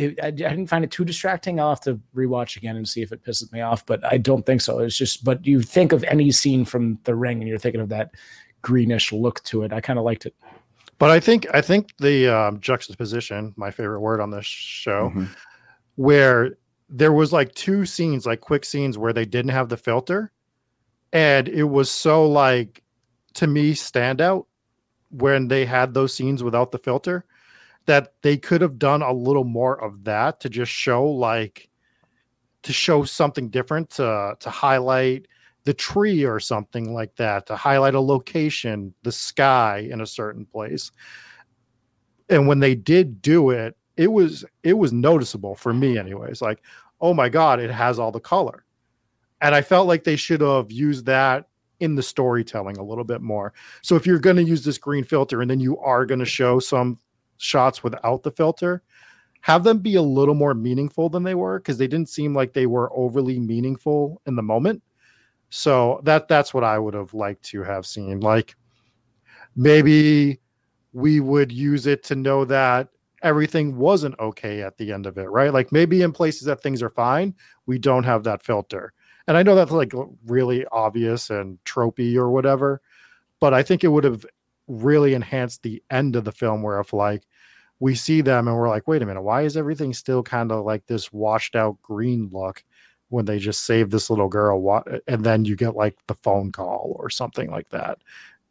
I 0.00 0.30
didn't 0.30 0.66
find 0.66 0.82
it 0.82 0.90
too 0.90 1.04
distracting. 1.04 1.60
I'll 1.60 1.68
have 1.68 1.80
to 1.82 2.00
rewatch 2.12 2.56
again 2.56 2.76
and 2.76 2.88
see 2.88 3.02
if 3.02 3.12
it 3.12 3.22
pisses 3.22 3.52
me 3.52 3.60
off. 3.60 3.86
But 3.86 4.04
I 4.04 4.18
don't 4.18 4.44
think 4.44 4.62
so. 4.62 4.80
It's 4.80 4.96
just, 4.96 5.24
but 5.24 5.46
you 5.46 5.62
think 5.62 5.92
of 5.92 6.02
any 6.04 6.32
scene 6.32 6.64
from 6.64 6.98
The 7.04 7.14
Ring, 7.14 7.38
and 7.38 7.48
you're 7.48 7.58
thinking 7.58 7.80
of 7.80 7.90
that 7.90 8.10
greenish 8.62 9.12
look 9.12 9.44
to 9.44 9.62
it. 9.62 9.72
I 9.72 9.80
kind 9.80 9.98
of 9.98 10.04
liked 10.04 10.26
it. 10.26 10.34
But 11.00 11.10
I 11.10 11.18
think 11.18 11.46
I 11.54 11.62
think 11.62 11.96
the 11.96 12.28
um, 12.28 12.60
juxtaposition, 12.60 13.54
my 13.56 13.70
favorite 13.70 14.00
word 14.00 14.20
on 14.20 14.30
this 14.30 14.44
show, 14.44 15.08
mm-hmm. 15.08 15.24
where 15.96 16.58
there 16.90 17.14
was 17.14 17.32
like 17.32 17.54
two 17.54 17.86
scenes, 17.86 18.26
like 18.26 18.42
quick 18.42 18.66
scenes 18.66 18.98
where 18.98 19.14
they 19.14 19.24
didn't 19.24 19.52
have 19.52 19.70
the 19.70 19.78
filter, 19.78 20.30
and 21.10 21.48
it 21.48 21.64
was 21.64 21.90
so 21.90 22.28
like 22.28 22.84
to 23.32 23.46
me 23.46 23.72
standout 23.72 24.44
when 25.10 25.48
they 25.48 25.64
had 25.64 25.94
those 25.94 26.12
scenes 26.12 26.42
without 26.42 26.70
the 26.70 26.78
filter 26.78 27.24
that 27.86 28.12
they 28.20 28.36
could 28.36 28.60
have 28.60 28.78
done 28.78 29.00
a 29.00 29.10
little 29.10 29.44
more 29.44 29.82
of 29.82 30.04
that 30.04 30.38
to 30.40 30.50
just 30.50 30.70
show 30.70 31.02
like 31.02 31.70
to 32.62 32.74
show 32.74 33.04
something 33.04 33.48
different 33.48 33.88
to 33.88 34.36
to 34.38 34.50
highlight 34.50 35.26
the 35.64 35.74
tree 35.74 36.24
or 36.24 36.40
something 36.40 36.92
like 36.92 37.14
that 37.16 37.46
to 37.46 37.56
highlight 37.56 37.94
a 37.94 38.00
location 38.00 38.94
the 39.02 39.12
sky 39.12 39.86
in 39.90 40.00
a 40.00 40.06
certain 40.06 40.44
place 40.44 40.90
and 42.28 42.46
when 42.46 42.60
they 42.60 42.74
did 42.74 43.20
do 43.20 43.50
it 43.50 43.76
it 43.96 44.10
was 44.10 44.44
it 44.62 44.72
was 44.72 44.92
noticeable 44.92 45.54
for 45.54 45.74
me 45.74 45.98
anyways 45.98 46.40
like 46.40 46.62
oh 47.00 47.12
my 47.12 47.28
god 47.28 47.60
it 47.60 47.70
has 47.70 47.98
all 47.98 48.12
the 48.12 48.20
color 48.20 48.64
and 49.40 49.54
I 49.54 49.62
felt 49.62 49.88
like 49.88 50.04
they 50.04 50.16
should 50.16 50.40
have 50.40 50.70
used 50.70 51.06
that 51.06 51.48
in 51.80 51.94
the 51.94 52.02
storytelling 52.02 52.76
a 52.76 52.82
little 52.82 53.04
bit 53.04 53.22
more. 53.22 53.54
So 53.82 53.96
if 53.96 54.06
you're 54.06 54.18
going 54.18 54.36
to 54.36 54.44
use 54.44 54.64
this 54.64 54.78
green 54.78 55.04
filter 55.04 55.40
and 55.40 55.50
then 55.50 55.60
you 55.60 55.78
are 55.78 56.04
going 56.04 56.20
to 56.20 56.26
show 56.26 56.58
some 56.58 56.98
shots 57.38 57.82
without 57.82 58.22
the 58.22 58.30
filter, 58.30 58.82
have 59.40 59.64
them 59.64 59.78
be 59.78 59.94
a 59.94 60.02
little 60.02 60.34
more 60.34 60.52
meaningful 60.52 61.08
than 61.08 61.22
they 61.22 61.34
were 61.34 61.58
because 61.58 61.78
they 61.78 61.86
didn't 61.86 62.10
seem 62.10 62.34
like 62.34 62.52
they 62.52 62.66
were 62.66 62.92
overly 62.94 63.40
meaningful 63.40 64.20
in 64.26 64.36
the 64.36 64.42
moment. 64.42 64.82
So 65.50 66.00
that 66.04 66.28
that's 66.28 66.54
what 66.54 66.64
I 66.64 66.78
would 66.78 66.94
have 66.94 67.12
liked 67.12 67.42
to 67.46 67.62
have 67.62 67.84
seen. 67.84 68.20
Like 68.20 68.56
maybe 69.56 70.40
we 70.92 71.20
would 71.20 71.52
use 71.52 71.86
it 71.86 72.02
to 72.04 72.14
know 72.14 72.44
that 72.46 72.88
everything 73.22 73.76
wasn't 73.76 74.18
okay 74.18 74.62
at 74.62 74.78
the 74.78 74.92
end 74.92 75.06
of 75.06 75.18
it, 75.18 75.28
right? 75.28 75.52
Like 75.52 75.72
maybe 75.72 76.02
in 76.02 76.12
places 76.12 76.42
that 76.46 76.62
things 76.62 76.82
are 76.82 76.90
fine, 76.90 77.34
we 77.66 77.78
don't 77.78 78.04
have 78.04 78.24
that 78.24 78.42
filter. 78.42 78.92
And 79.26 79.36
I 79.36 79.42
know 79.42 79.54
that's 79.54 79.70
like 79.70 79.92
really 80.26 80.64
obvious 80.72 81.30
and 81.30 81.58
tropey 81.64 82.16
or 82.16 82.30
whatever, 82.30 82.80
but 83.40 83.52
I 83.52 83.62
think 83.62 83.84
it 83.84 83.88
would 83.88 84.04
have 84.04 84.24
really 84.68 85.14
enhanced 85.14 85.62
the 85.62 85.82
end 85.90 86.16
of 86.16 86.24
the 86.24 86.32
film 86.32 86.62
where 86.62 86.80
if 86.80 86.92
like 86.92 87.24
we 87.80 87.94
see 87.94 88.20
them 88.20 88.46
and 88.48 88.56
we're 88.56 88.68
like, 88.68 88.88
wait 88.88 89.02
a 89.02 89.06
minute, 89.06 89.22
why 89.22 89.42
is 89.42 89.56
everything 89.56 89.92
still 89.92 90.22
kind 90.22 90.52
of 90.52 90.64
like 90.64 90.86
this 90.86 91.12
washed 91.12 91.56
out 91.56 91.80
green 91.82 92.28
look 92.32 92.64
when 93.10 93.26
they 93.26 93.38
just 93.38 93.64
save 93.64 93.90
this 93.90 94.10
little 94.10 94.28
girl? 94.28 94.82
And 95.06 95.24
then 95.24 95.44
you 95.44 95.54
get 95.54 95.76
like 95.76 95.96
the 96.06 96.14
phone 96.14 96.50
call 96.50 96.96
or 96.98 97.10
something 97.10 97.50
like 97.50 97.68
that 97.68 97.98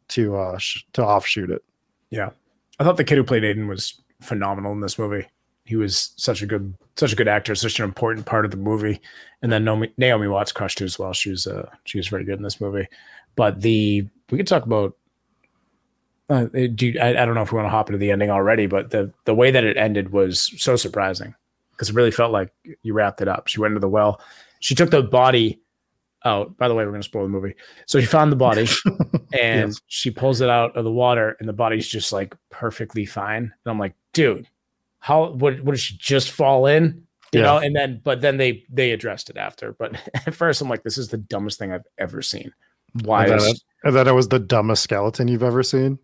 to 0.08 0.36
uh 0.36 0.58
sh- 0.58 0.84
to 0.94 1.04
offshoot 1.04 1.50
it. 1.50 1.64
Yeah, 2.10 2.30
I 2.78 2.84
thought 2.84 2.96
the 2.96 3.04
kid 3.04 3.16
who 3.16 3.24
played 3.24 3.44
Aidan 3.44 3.68
was 3.68 4.00
phenomenal 4.20 4.72
in 4.72 4.80
this 4.80 4.98
movie 4.98 5.26
he 5.70 5.76
was 5.76 6.12
such 6.16 6.42
a 6.42 6.46
good 6.46 6.74
such 6.96 7.12
a 7.12 7.16
good 7.16 7.28
actor, 7.28 7.54
such 7.54 7.78
an 7.78 7.84
important 7.84 8.26
part 8.26 8.44
of 8.44 8.50
the 8.50 8.56
movie. 8.56 9.00
And 9.40 9.52
then 9.52 9.64
Naomi, 9.64 9.92
Naomi 9.96 10.26
Watts 10.26 10.50
crushed 10.50 10.80
it 10.80 10.84
as 10.84 10.98
well. 10.98 11.12
She 11.12 11.30
was 11.30 11.46
uh, 11.46 11.70
she 11.84 11.96
was 11.96 12.08
very 12.08 12.24
good 12.24 12.38
in 12.38 12.42
this 12.42 12.60
movie. 12.60 12.88
But 13.36 13.60
the 13.60 14.04
we 14.30 14.36
could 14.36 14.48
talk 14.48 14.66
about. 14.66 14.96
Uh, 16.28 16.46
do 16.74 16.92
I, 17.00 17.10
I 17.10 17.24
don't 17.24 17.34
know 17.34 17.42
if 17.42 17.52
we 17.52 17.56
want 17.56 17.66
to 17.66 17.70
hop 17.70 17.88
into 17.88 17.98
the 17.98 18.10
ending 18.10 18.30
already, 18.30 18.66
but 18.66 18.90
the 18.90 19.12
the 19.26 19.34
way 19.34 19.52
that 19.52 19.62
it 19.62 19.76
ended 19.76 20.10
was 20.10 20.52
so 20.60 20.74
surprising 20.74 21.36
because 21.70 21.90
it 21.90 21.94
really 21.94 22.10
felt 22.10 22.32
like 22.32 22.52
you 22.82 22.92
wrapped 22.92 23.20
it 23.20 23.28
up. 23.28 23.46
She 23.46 23.60
went 23.60 23.70
into 23.70 23.80
the 23.80 23.88
well. 23.88 24.20
She 24.60 24.74
took 24.74 24.90
the 24.90 25.02
body 25.02 25.60
out. 26.24 26.56
By 26.56 26.68
the 26.68 26.74
way, 26.74 26.84
we're 26.84 26.90
going 26.90 27.02
to 27.02 27.08
spoil 27.08 27.24
the 27.24 27.28
movie. 27.28 27.54
So 27.86 28.00
she 28.00 28.06
found 28.06 28.30
the 28.30 28.36
body 28.36 28.66
and 29.38 29.70
yes. 29.70 29.80
she 29.88 30.10
pulls 30.10 30.40
it 30.40 30.48
out 30.48 30.76
of 30.76 30.84
the 30.84 30.92
water, 30.92 31.36
and 31.40 31.48
the 31.48 31.52
body's 31.52 31.88
just 31.88 32.12
like 32.12 32.36
perfectly 32.50 33.04
fine. 33.06 33.42
And 33.42 33.70
I'm 33.70 33.78
like, 33.78 33.94
dude, 34.12 34.46
how 35.00 35.30
what 35.30 35.60
what 35.62 35.72
did 35.72 35.80
she 35.80 35.96
just 35.98 36.30
fall 36.30 36.66
in? 36.66 37.06
You 37.32 37.40
yeah. 37.40 37.46
know, 37.46 37.58
and 37.58 37.74
then 37.74 38.00
but 38.02 38.20
then 38.20 38.36
they 38.36 38.64
they 38.70 38.92
addressed 38.92 39.30
it 39.30 39.36
after. 39.36 39.72
But 39.72 39.96
at 40.26 40.34
first 40.34 40.60
I'm 40.60 40.68
like, 40.68 40.82
this 40.82 40.98
is 40.98 41.08
the 41.08 41.18
dumbest 41.18 41.58
thing 41.58 41.72
I've 41.72 41.86
ever 41.98 42.22
seen. 42.22 42.52
Why 43.02 43.26
and 43.26 43.34
is 43.34 43.64
and 43.84 43.94
then 43.94 44.08
it 44.08 44.12
was 44.12 44.28
the 44.28 44.38
dumbest 44.38 44.82
skeleton 44.82 45.28
you've 45.28 45.42
ever 45.42 45.62
seen? 45.62 45.98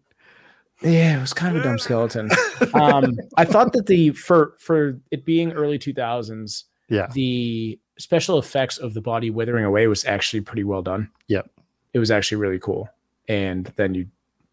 Yeah, 0.82 1.16
it 1.16 1.20
was 1.20 1.32
kind 1.32 1.56
of 1.56 1.62
a 1.62 1.64
dumb 1.64 1.78
skeleton. 1.78 2.30
um, 2.74 3.16
I 3.36 3.44
thought 3.44 3.72
that 3.72 3.86
the 3.86 4.10
for 4.10 4.54
for 4.58 5.00
it 5.10 5.24
being 5.24 5.52
early 5.52 5.78
2000s, 5.78 6.64
yeah, 6.88 7.08
the 7.12 7.78
special 7.98 8.38
effects 8.38 8.78
of 8.78 8.94
the 8.94 9.00
body 9.00 9.30
withering 9.30 9.64
away 9.64 9.86
was 9.86 10.04
actually 10.04 10.40
pretty 10.40 10.64
well 10.64 10.82
done. 10.82 11.10
Yep. 11.28 11.50
It 11.92 11.98
was 11.98 12.10
actually 12.10 12.38
really 12.38 12.58
cool. 12.58 12.88
And 13.28 13.72
then 13.76 13.94
you 13.94 14.06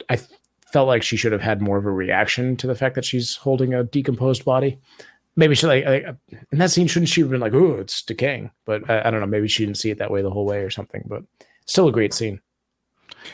I 0.09 0.19
felt 0.71 0.87
like 0.87 1.03
she 1.03 1.17
should 1.17 1.31
have 1.31 1.41
had 1.41 1.61
more 1.61 1.77
of 1.77 1.85
a 1.85 1.91
reaction 1.91 2.57
to 2.57 2.67
the 2.67 2.75
fact 2.75 2.95
that 2.95 3.05
she's 3.05 3.35
holding 3.35 3.73
a 3.73 3.83
decomposed 3.83 4.43
body. 4.43 4.79
Maybe 5.35 5.55
she 5.55 5.67
like, 5.67 5.85
like 5.85 6.05
in 6.51 6.57
that 6.57 6.71
scene 6.71 6.87
shouldn't 6.87 7.09
she 7.09 7.21
have 7.21 7.29
been 7.29 7.39
like, 7.39 7.53
"Oh, 7.53 7.79
it's 7.79 8.01
decaying"? 8.01 8.51
But 8.65 8.89
I, 8.89 9.07
I, 9.07 9.11
don't 9.11 9.19
know. 9.19 9.25
Maybe 9.27 9.47
she 9.47 9.65
didn't 9.65 9.77
see 9.77 9.89
it 9.89 9.97
that 9.97 10.11
way 10.11 10.21
the 10.21 10.29
whole 10.29 10.45
way 10.45 10.59
or 10.59 10.69
something. 10.69 11.03
But 11.07 11.23
still 11.65 11.87
a 11.87 11.91
great 11.91 12.13
scene. 12.13 12.39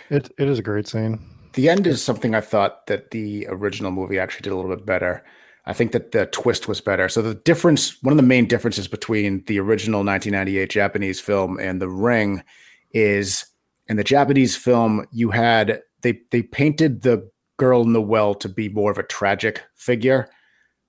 It 0.10 0.32
it 0.38 0.48
is 0.48 0.60
a 0.60 0.64
great 0.64 0.88
scene. 0.88 1.20
The 1.54 1.68
end 1.70 1.88
is 1.88 2.04
something 2.04 2.36
I 2.36 2.42
thought 2.42 2.86
that 2.88 3.12
the 3.12 3.48
original 3.50 3.92
movie 3.92 4.20
actually 4.20 4.44
did 4.44 4.54
a 4.54 4.56
little 4.56 4.74
bit 4.74 4.86
better. 4.86 5.24
I 5.70 5.74
think 5.74 5.92
that 5.92 6.14
the 6.14 6.26
twist 6.26 6.68
was 6.68 6.82
better. 6.82 7.08
So 7.08 7.22
the 7.22 7.36
difference, 7.36 8.02
one 8.02 8.12
of 8.12 8.18
the 8.18 8.24
main 8.24 8.48
differences 8.48 8.88
between 8.88 9.44
the 9.46 9.60
original 9.60 10.00
1998 10.00 10.68
Japanese 10.68 11.20
film 11.20 11.60
and 11.60 11.80
The 11.80 11.88
Ring, 11.88 12.44
is 12.92 13.46
in 13.88 13.96
the 13.96 14.04
Japanese 14.04 14.56
film 14.56 15.06
you 15.12 15.30
had 15.30 15.84
they 16.02 16.22
they 16.32 16.42
painted 16.42 17.04
the 17.04 17.30
girl 17.58 17.84
in 17.84 17.94
the 17.94 18.02
well 18.02 18.34
to 18.34 18.50
be 18.50 18.68
more 18.68 18.90
of 18.90 18.98
a 18.98 19.04
tragic 19.04 19.62
figure. 19.76 20.28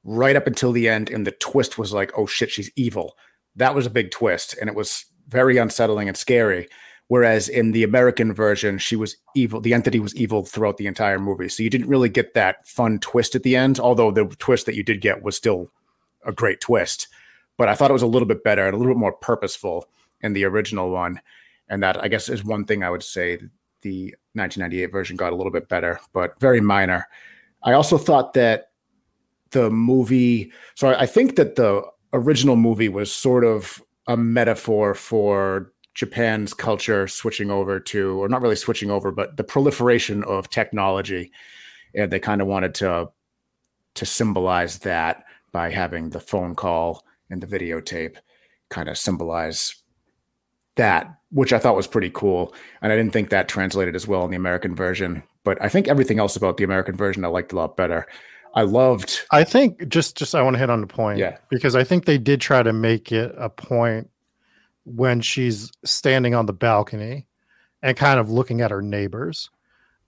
Right 0.03 0.35
up 0.35 0.47
until 0.47 0.73
the 0.73 0.89
end 0.89 1.11
and 1.11 1.27
the 1.27 1.33
twist 1.33 1.77
was 1.77 1.93
like 1.93 2.11
oh 2.17 2.25
shit 2.25 2.51
she's 2.51 2.71
evil. 2.75 3.19
That 3.57 3.75
was 3.75 3.85
a 3.85 3.91
big 3.91 4.11
twist 4.11 4.57
and 4.59 4.71
it 4.71 4.75
was 4.75 5.05
very 5.29 5.59
unsettling 5.59 6.09
and 6.09 6.17
scary 6.17 6.69
Whereas 7.11 7.49
in 7.49 7.73
the 7.73 7.83
American 7.83 8.33
version, 8.33 8.79
she 8.79 8.95
was 8.95 9.17
evil. 9.35 9.61
The 9.61 9.75
entity 9.75 9.99
was 9.99 10.15
evil 10.15 10.45
throughout 10.45 10.77
the 10.77 10.87
entire 10.87 11.19
movie. 11.19 11.49
So 11.49 11.65
you 11.65 11.69
didn't 11.69 11.89
really 11.89 12.09
get 12.09 12.35
that 12.35 12.69
fun 12.69 13.01
twist 13.01 13.35
at 13.35 13.43
the 13.43 13.57
end, 13.57 13.81
although 13.81 14.13
the 14.13 14.27
twist 14.39 14.65
that 14.67 14.77
you 14.77 14.85
did 14.85 15.01
get 15.01 15.25
was 15.25 15.35
still 15.35 15.73
a 16.25 16.31
great 16.31 16.61
twist. 16.61 17.09
But 17.59 17.69
I 17.69 17.75
thought 17.75 17.91
it 17.91 17.95
was 17.95 18.03
a 18.03 18.07
little 18.07 18.29
bit 18.29 18.45
better 18.45 18.65
and 18.65 18.75
a 18.75 18.77
little 18.79 18.95
bit 18.95 19.01
more 19.01 19.11
purposeful 19.11 19.89
in 20.21 20.35
the 20.35 20.45
original 20.45 20.91
one. 20.91 21.21
And 21.69 21.83
that, 21.83 22.01
I 22.01 22.07
guess, 22.07 22.29
is 22.29 22.45
one 22.45 22.65
thing 22.65 22.85
I 22.85 22.91
would 22.91 23.03
say 23.03 23.39
the 23.81 24.15
1998 24.35 24.93
version 24.93 25.17
got 25.17 25.33
a 25.33 25.37
little 25.37 25.51
bit 25.51 25.69
better, 25.69 25.99
but 26.13 26.39
very 26.39 26.61
minor. 26.61 27.09
I 27.65 27.73
also 27.73 27.99
thought 27.99 28.35
that 28.35 28.71
the 29.51 29.69
movie, 29.69 30.53
so 30.77 30.95
I 30.95 31.07
think 31.07 31.35
that 31.35 31.57
the 31.57 31.83
original 32.13 32.55
movie 32.55 32.89
was 32.89 33.13
sort 33.13 33.45
of 33.45 33.83
a 34.07 34.17
metaphor 34.17 34.95
for 34.95 35.73
Japan's 36.01 36.55
culture 36.55 37.07
switching 37.07 37.51
over 37.51 37.79
to, 37.79 38.23
or 38.23 38.27
not 38.27 38.41
really 38.41 38.57
switching 38.57 38.91
over, 38.91 39.13
but 39.13 39.37
the 39.37 39.45
proliferation 39.45 40.25
of 40.25 40.49
technology. 40.49 41.31
And 41.95 42.11
they 42.11 42.19
kind 42.19 42.41
of 42.41 42.47
wanted 42.47 42.75
to 42.77 43.11
to 43.97 44.07
symbolize 44.07 44.79
that 44.79 45.25
by 45.53 45.71
having 45.71 46.09
the 46.09 46.21
phone 46.21 46.55
call 46.55 47.05
and 47.29 47.43
the 47.43 47.47
videotape 47.47 48.17
kind 48.71 48.89
of 48.89 48.97
symbolize 48.97 49.75
that, 50.77 51.07
which 51.33 51.53
I 51.53 51.59
thought 51.59 51.77
was 51.77 51.87
pretty 51.87 52.09
cool. 52.15 52.55
And 52.81 52.91
I 52.93 52.97
didn't 52.97 53.13
think 53.13 53.29
that 53.29 53.47
translated 53.49 53.95
as 53.95 54.09
well 54.09 54.25
in 54.25 54.31
the 54.31 54.37
American 54.39 54.75
version, 54.75 55.23
but 55.45 55.61
I 55.61 55.69
think 55.69 55.87
everything 55.87 56.19
else 56.19 56.35
about 56.35 56.57
the 56.57 56.65
American 56.65 56.97
version 56.97 57.27
I 57.27 57.29
liked 57.29 57.53
a 57.53 57.57
lot 57.57 57.77
better. 57.77 58.07
I 58.55 58.63
loved. 58.63 59.21
I 59.33 59.45
think 59.45 59.87
just 59.89 60.17
just 60.17 60.35
I 60.35 60.41
want 60.41 60.55
to 60.55 60.59
hit 60.61 60.71
on 60.71 60.81
the 60.81 60.87
point, 60.87 61.19
Yeah. 61.19 61.37
because 61.51 61.75
I 61.77 61.85
think 61.85 62.07
they 62.07 62.17
did 62.17 62.41
try 62.41 62.63
to 62.63 62.73
make 62.73 63.13
it 63.13 63.35
a 63.37 63.51
point 63.51 64.09
when 64.95 65.21
she's 65.21 65.71
standing 65.85 66.35
on 66.35 66.47
the 66.47 66.53
balcony 66.53 67.27
and 67.83 67.97
kind 67.97 68.21
of 68.21 68.31
looking 68.31 68.61
at 68.61 68.71
her 68.71 68.83
neighbors 68.83 69.51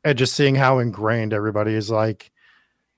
and 0.04 0.18
just 0.18 0.34
seeing 0.34 0.54
how 0.54 0.78
ingrained 0.78 1.32
everybody 1.32 1.74
is 1.74 1.90
like. 1.90 2.30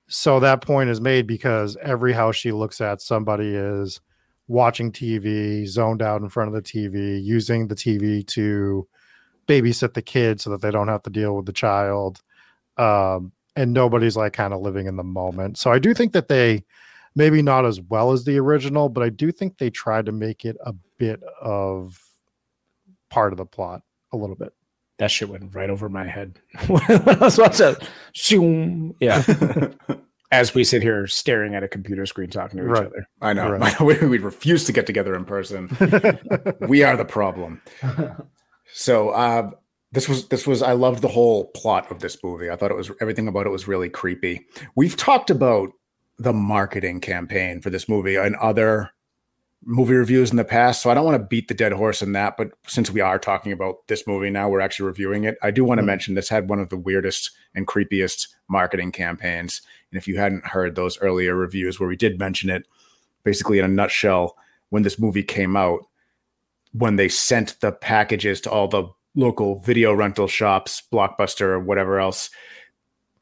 So 0.09 0.41
that 0.41 0.63
point 0.63 0.91
is 0.91 1.01
made 1.01 1.27
because 1.27 1.77
every 1.81 2.13
house 2.13 2.37
she 2.37 2.53
looks 2.53 2.81
at, 2.81 3.01
somebody 3.01 3.55
is 3.55 4.01
watching 4.49 4.93
TV, 4.93 5.67
zoned 5.67 6.03
out 6.03 6.21
in 6.21 6.29
front 6.29 6.49
of 6.49 6.55
the 6.55 6.63
TV, 6.63 7.23
using 7.23 7.69
the 7.69 7.75
TV 7.75 8.27
to 8.29 8.87
babysit 9.47 9.95
the 9.95 10.03
kid 10.03 10.41
so 10.41 10.51
that 10.51 10.61
they 10.61 10.71
don't 10.71 10.89
have 10.89 11.03
to 11.05 11.11
deal 11.11 11.37
with 11.37 11.47
the 11.47 11.53
child. 11.53 12.21
Um, 12.77 13.33
and 13.57 13.73
nobody's 13.73 14.17
like 14.17 14.33
kind 14.33 14.53
of 14.53 14.61
living 14.61 14.87
in 14.87 14.97
the 14.97 15.05
moment. 15.05 15.59
So 15.59 15.71
I 15.71 15.79
do 15.79 15.95
think 15.95 16.13
that 16.13 16.29
they 16.29 16.65
maybe 17.17 17.43
not 17.43 17.65
as 17.65 17.81
well 17.81 18.13
as 18.13 18.25
the 18.25 18.39
original, 18.39 18.89
but 18.89 19.03
I 19.03 19.09
do 19.09 19.31
think 19.33 19.59
they 19.59 19.71
tried 19.71 20.07
to 20.07 20.13
make 20.13 20.45
it 20.45 20.57
a 20.65 20.73
bit 20.99 21.21
of 21.41 21.99
part 23.11 23.33
of 23.33 23.37
the 23.39 23.47
plot 23.47 23.83
a 24.13 24.17
little 24.17 24.37
bit. 24.37 24.53
That 24.99 25.11
shit 25.11 25.29
went 25.29 25.55
right 25.55 25.71
over 25.71 25.89
my 25.89 26.07
head 26.07 26.39
when 26.69 26.83
I 26.89 27.17
was 27.21 27.39
watching. 27.39 27.75
Shoom. 28.15 28.95
Yeah. 29.01 29.23
As 30.33 30.53
we 30.55 30.65
sit 30.65 30.83
here 30.83 31.07
staring 31.07 31.55
at 31.55 31.63
a 31.63 31.69
computer 31.69 32.07
screen 32.07 32.29
talking 32.31 32.59
to 32.59 32.65
each 32.65 32.71
Right. 32.71 32.87
other. 32.87 33.07
I 33.21 33.33
know. 33.35 33.51
Right. 33.51 33.81
we, 33.81 33.97
we 34.07 34.19
refuse 34.19 34.65
to 34.65 34.73
get 34.73 34.85
together 34.87 35.15
in 35.15 35.25
person. 35.25 35.69
we 36.69 36.83
are 36.83 36.97
the 36.97 37.05
problem. 37.05 37.61
So 38.73 39.11
uh, 39.11 39.51
this 39.93 40.09
was 40.09 40.27
this 40.29 40.45
was 40.47 40.61
I 40.63 40.73
loved 40.73 41.03
the 41.03 41.09
whole 41.09 41.47
plot 41.53 41.89
of 41.93 42.01
this 42.01 42.17
movie. 42.25 42.51
I 42.51 42.57
thought 42.57 42.73
it 42.73 42.77
was 42.77 42.91
everything 43.01 43.29
about 43.29 43.47
it 43.47 43.51
was 43.51 43.69
really 43.69 43.89
creepy. 43.89 44.45
We've 44.75 44.97
talked 44.97 45.31
about 45.31 45.71
the 46.19 46.33
marketing 46.33 47.01
campaign 47.01 47.61
for 47.61 47.71
this 47.71 47.89
movie 47.89 48.17
and 48.17 48.37
other 48.37 48.91
movie 49.67 49.95
reviews 49.95 50.31
in 50.31 50.37
the 50.37 50.45
past, 50.45 50.83
so 50.83 50.91
I 50.91 50.95
don't 50.95 51.07
want 51.07 51.21
to 51.21 51.27
beat 51.27 51.49
the 51.49 51.55
dead 51.55 51.73
horse 51.73 52.03
in 52.03 52.13
that. 52.13 52.37
But 52.37 52.51
since 52.67 52.91
we 52.91 53.01
are 53.01 53.19
talking 53.19 53.51
about 53.51 53.87
this 53.89 54.07
movie 54.07 54.31
now, 54.31 54.49
we're 54.49 54.61
actually 54.61 54.87
reviewing 54.87 55.25
it. 55.25 55.37
I 55.43 55.51
do 55.51 55.65
want 55.65 55.79
to 55.79 55.83
Mhm. 55.83 55.87
mention 55.87 56.15
this 56.15 56.29
had 56.29 56.51
one 56.51 56.61
of 56.61 56.69
the 56.69 56.77
weirdest 56.77 57.31
and 57.55 57.67
creepiest 57.67 58.29
marketing 58.49 58.93
campaigns. 58.93 59.63
And 59.91 59.99
if 59.99 60.07
you 60.07 60.19
hadn't 60.19 60.49
heard 60.49 60.75
those 60.75 61.01
earlier 61.01 61.35
reviews 61.35 61.81
where 61.81 61.89
we 61.89 61.97
did 61.97 62.19
mention 62.19 62.51
it, 62.51 62.67
basically 63.25 63.59
in 63.59 63.65
a 63.65 63.69
nutshell, 63.69 64.37
when 64.69 64.83
this 64.83 64.99
movie 64.99 65.23
came 65.23 65.57
out, 65.57 65.81
when 66.73 66.97
they 66.97 67.09
sent 67.09 67.59
the 67.61 67.73
packages 67.73 68.41
to 68.43 68.51
all 68.51 68.69
the 68.69 68.85
local 69.15 69.61
video 69.61 69.95
rental 69.95 70.27
shops, 70.27 70.83
Blockbuster 70.93 71.47
or 71.47 71.61
whatever 71.61 71.99
else, 72.01 72.29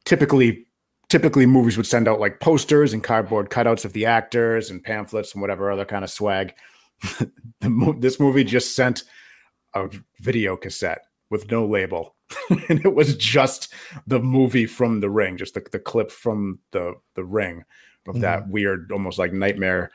typically 0.03 0.67
typically 1.13 1.45
movies 1.45 1.77
would 1.77 1.85
send 1.85 2.07
out 2.07 2.19
like 2.19 2.39
posters 2.39 2.91
and 2.91 3.03
cardboard 3.03 3.51
cutouts 3.51 3.85
of 3.85 3.93
the 3.93 4.03
actors 4.03 4.71
and 4.71 4.83
pamphlets 4.83 5.33
and 5.33 5.43
whatever 5.43 5.69
other 5.69 5.85
kind 5.85 6.03
of 6.03 6.09
swag. 6.09 6.55
mo- 7.63 7.93
this 7.93 8.19
movie 8.19 8.43
just 8.43 8.75
sent 8.75 9.03
a 9.75 9.91
video 10.21 10.57
cassette 10.57 11.05
with 11.29 11.51
no 11.51 11.67
label. 11.67 12.15
and 12.67 12.83
it 12.83 12.95
was 12.95 13.15
just 13.15 13.71
the 14.07 14.19
movie 14.19 14.65
from 14.65 15.01
the 15.01 15.09
ring, 15.09 15.37
just 15.37 15.53
the, 15.53 15.63
the 15.71 15.77
clip 15.77 16.09
from 16.09 16.57
the 16.71 16.95
the 17.13 17.23
ring 17.23 17.63
of 18.07 18.19
that 18.21 18.41
mm-hmm. 18.41 18.51
weird, 18.51 18.91
almost 18.91 19.19
like 19.19 19.31
nightmare 19.31 19.91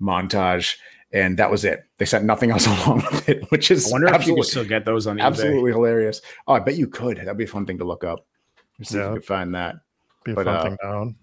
montage. 0.00 0.76
And 1.12 1.36
that 1.36 1.50
was 1.50 1.66
it. 1.66 1.84
They 1.98 2.06
sent 2.06 2.24
nothing 2.24 2.52
else 2.52 2.66
along 2.86 3.04
with 3.12 3.28
it, 3.28 3.44
which 3.50 3.70
is 3.70 3.86
I 3.86 3.92
wonder 3.92 4.14
if 4.14 4.26
you 4.26 4.34
can 4.34 4.44
still 4.44 4.64
get 4.64 4.86
those 4.86 5.06
on 5.06 5.18
eBay. 5.18 5.24
absolutely 5.24 5.72
hilarious. 5.72 6.22
Oh, 6.46 6.54
I 6.54 6.60
bet 6.60 6.76
you 6.76 6.88
could. 6.88 7.18
That'd 7.18 7.36
be 7.36 7.44
a 7.44 7.48
fun 7.48 7.66
thing 7.66 7.76
to 7.78 7.84
look 7.84 8.02
up. 8.02 8.26
If 8.78 8.90
Yeah. 8.92 9.08
you 9.08 9.14
could 9.16 9.26
find 9.26 9.54
that. 9.54 9.74
Be 10.24 10.32
a 10.32 10.34
But, 10.34 10.44
fun 10.46 10.56
uh, 10.56 10.62
thing 10.62 10.76
down. 10.82 11.16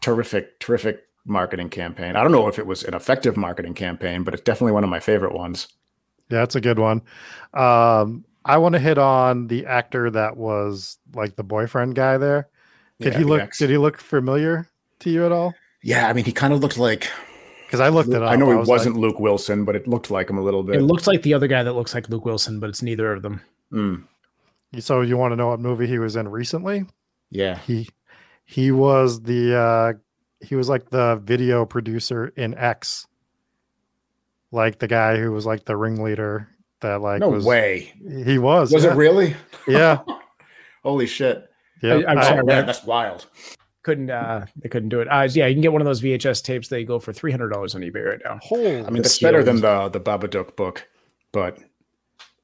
Terrific, 0.00 0.58
terrific 0.60 1.04
marketing 1.24 1.70
campaign. 1.70 2.16
I 2.16 2.22
don't 2.22 2.32
know 2.32 2.48
if 2.48 2.58
it 2.58 2.66
was 2.66 2.82
an 2.84 2.94
effective 2.94 3.36
marketing 3.36 3.74
campaign, 3.74 4.22
but 4.22 4.34
it's 4.34 4.42
definitely 4.42 4.72
one 4.72 4.84
of 4.84 4.90
my 4.90 5.00
favorite 5.00 5.32
ones. 5.32 5.68
Yeah, 6.30 6.42
it's 6.42 6.54
a 6.54 6.60
good 6.60 6.78
one. 6.78 7.02
Um, 7.54 8.24
I 8.44 8.58
want 8.58 8.74
to 8.74 8.78
hit 8.78 8.98
on 8.98 9.46
the 9.46 9.64
actor 9.66 10.10
that 10.10 10.36
was 10.36 10.98
like 11.14 11.36
the 11.36 11.42
boyfriend 11.44 11.94
guy 11.94 12.18
there. 12.18 12.48
Did 13.00 13.14
Yeah, 13.14 13.18
he 13.18 13.24
look? 13.24 13.40
ex. 13.40 13.58
Did 13.58 13.70
he 13.70 13.78
look 13.78 13.98
familiar 13.98 14.68
to 15.00 15.10
you 15.10 15.24
at 15.24 15.32
all? 15.32 15.54
Yeah, 15.82 16.08
I 16.08 16.12
mean, 16.12 16.24
he 16.24 16.32
kind 16.32 16.52
of 16.52 16.60
looked 16.60 16.78
like. 16.78 17.08
Because 17.66 17.80
I 17.80 17.88
looked 17.88 18.10
it 18.10 18.22
up. 18.22 18.30
I 18.30 18.36
know 18.36 18.50
he 18.50 18.56
was 18.56 18.68
wasn't 18.68 18.96
Luke 18.96 19.18
Wilson, 19.18 19.64
but 19.64 19.74
it 19.74 19.88
looked 19.88 20.10
like 20.10 20.28
him 20.30 20.38
a 20.38 20.42
little 20.42 20.62
bit. 20.62 20.76
It 20.76 20.82
looks 20.82 21.06
like 21.06 21.22
the 21.22 21.34
other 21.34 21.48
guy 21.48 21.62
that 21.62 21.72
looks 21.72 21.94
like 21.94 22.08
Luke 22.08 22.24
Wilson, 22.24 22.60
but 22.60 22.68
it's 22.70 22.82
neither 22.82 23.12
of 23.12 23.22
them. 23.22 23.40
Mm, 23.72 24.04
so 24.78 25.00
you 25.00 25.16
want 25.16 25.32
to 25.32 25.36
know 25.36 25.48
what 25.48 25.60
movie 25.60 25.86
he 25.86 25.98
was 25.98 26.14
in 26.16 26.28
recently? 26.28 26.84
yeah. 27.30 27.58
He 27.66 27.88
he 28.44 28.70
was 28.70 29.22
the 29.22 29.56
uh 29.56 29.92
he 30.44 30.56
was 30.56 30.68
like 30.68 30.90
the 30.90 31.16
video 31.22 31.64
producer 31.64 32.32
in 32.36 32.54
X. 32.54 33.06
Like 34.52 34.78
the 34.78 34.86
guy 34.88 35.16
who 35.16 35.32
was 35.32 35.46
like 35.46 35.64
the 35.64 35.76
ringleader 35.76 36.48
that 36.80 37.00
like 37.00 37.20
No 37.20 37.30
was 37.30 37.44
way. 37.44 37.92
he 38.24 38.38
was. 38.38 38.72
Was 38.72 38.84
yeah. 38.84 38.92
it 38.92 38.96
really? 38.96 39.36
Yeah. 39.68 40.00
Holy 40.82 41.06
shit. 41.06 41.48
Yeah. 41.82 41.94
I- 41.94 42.12
I'm 42.12 42.22
sorry. 42.22 42.40
Oh, 42.40 42.46
man, 42.46 42.66
that's 42.66 42.84
wild. 42.84 43.26
Couldn't 43.82 44.10
uh 44.10 44.46
they 44.56 44.68
couldn't 44.68 44.88
do 44.90 45.00
it. 45.00 45.08
Uh 45.08 45.28
yeah, 45.30 45.46
you 45.46 45.54
can 45.54 45.62
get 45.62 45.72
one 45.72 45.80
of 45.82 45.86
those 45.86 46.00
VHS 46.02 46.42
tapes 46.42 46.68
they 46.68 46.84
go 46.84 46.98
for 46.98 47.12
three 47.12 47.30
hundred 47.30 47.48
dollars 47.48 47.74
on 47.74 47.80
eBay 47.82 48.04
right 48.04 48.20
now. 48.24 48.38
Holy 48.42 48.78
I 48.78 48.82
mean, 48.84 48.96
The 48.96 49.02
that's 49.02 49.18
better 49.18 49.42
than 49.42 49.60
the 49.60 49.88
the 49.88 50.00
Babadook 50.00 50.56
book, 50.56 50.88
but 51.32 51.58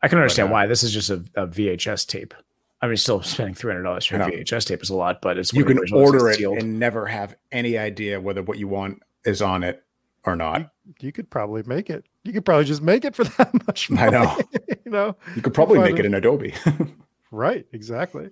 I 0.03 0.09
can 0.09 0.19
understand 0.19 0.49
uh, 0.49 0.53
why. 0.53 0.67
This 0.67 0.83
is 0.83 0.93
just 0.93 1.11
a, 1.11 1.23
a 1.35 1.47
VHS 1.47 2.07
tape. 2.07 2.35
I 2.83 2.87
mean, 2.87 2.97
still 2.97 3.23
spending 3.23 3.55
three 3.55 3.73
hundred 3.73 3.83
dollars 3.85 4.07
for 4.07 4.17
a 4.17 4.25
I. 4.27 4.31
VHS 4.31 4.67
tape 4.67 4.83
is 4.83 4.91
a 4.91 4.95
lot, 4.97 5.21
but 5.21 5.37
it's 5.39 5.53
you 5.53 5.65
can 5.65 5.79
order 5.93 6.29
it 6.31 6.37
sealed. 6.37 6.59
and 6.59 6.79
never 6.79 7.07
have 7.07 7.37
any 7.53 7.77
idea 7.77 8.21
whether 8.21 8.43
what 8.43 8.59
you 8.59 8.69
want 8.69 9.03
is 9.25 9.43
on 9.43 9.63
it 9.63 9.85
or 10.25 10.35
not. 10.37 10.71
you 11.01 11.13
could 11.13 11.29
probably 11.31 11.63
make 11.67 11.91
it. 11.91 12.05
You 12.25 12.33
could 12.33 12.45
probably 12.45 12.65
just 12.65 12.83
make 12.83 13.05
it 13.05 13.15
for 13.15 13.25
that 13.39 13.53
much 13.67 13.91
I 13.93 14.09
know. 14.11 14.37
you 14.85 14.91
know, 14.91 15.17
You 15.37 15.43
could 15.43 15.55
probably 15.55 15.79
make 15.79 15.99
it 15.99 16.07
in 16.07 16.15
Adobe. 16.15 16.55
right? 17.31 17.67
Exactly. 17.73 18.31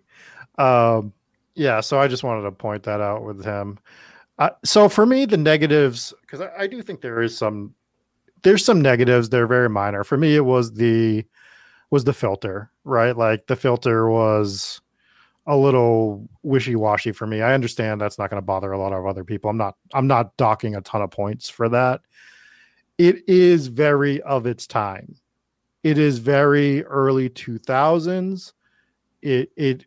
Um, 0.58 1.12
yeah. 1.54 1.80
So 1.80 1.98
I 2.00 2.08
just 2.08 2.24
wanted 2.24 2.42
to 2.42 2.52
point 2.52 2.82
that 2.84 3.00
out 3.00 3.24
with 3.24 3.44
him. 3.44 3.78
Uh, 4.38 4.50
so 4.64 4.88
for 4.88 5.04
me, 5.06 5.24
the 5.24 5.36
negatives, 5.36 6.14
because 6.22 6.40
I, 6.40 6.50
I 6.60 6.66
do 6.66 6.80
think 6.82 7.00
there 7.00 7.20
is 7.20 7.36
some, 7.36 7.74
there's 8.42 8.64
some 8.64 8.80
negatives. 8.80 9.28
They're 9.30 9.46
very 9.46 9.68
minor. 9.68 10.04
For 10.04 10.16
me, 10.16 10.36
it 10.36 10.44
was 10.44 10.72
the 10.74 11.24
was 11.90 12.04
the 12.04 12.12
filter, 12.12 12.70
right? 12.84 13.16
Like 13.16 13.46
the 13.46 13.56
filter 13.56 14.10
was 14.10 14.80
a 15.46 15.56
little 15.56 16.28
wishy-washy 16.42 17.12
for 17.12 17.26
me. 17.26 17.40
I 17.40 17.54
understand 17.54 18.00
that's 18.00 18.18
not 18.18 18.28
going 18.28 18.40
to 18.40 18.44
bother 18.44 18.72
a 18.72 18.78
lot 18.78 18.92
of 18.92 19.06
other 19.06 19.24
people. 19.24 19.48
I'm 19.48 19.56
not 19.56 19.76
I'm 19.94 20.06
not 20.06 20.36
docking 20.36 20.76
a 20.76 20.82
ton 20.82 21.02
of 21.02 21.10
points 21.10 21.48
for 21.48 21.68
that. 21.70 22.02
It 22.98 23.26
is 23.26 23.68
very 23.68 24.20
of 24.22 24.46
its 24.46 24.66
time. 24.66 25.16
It 25.82 25.96
is 25.96 26.18
very 26.18 26.84
early 26.84 27.30
2000s. 27.30 28.52
It 29.22 29.50
it 29.56 29.86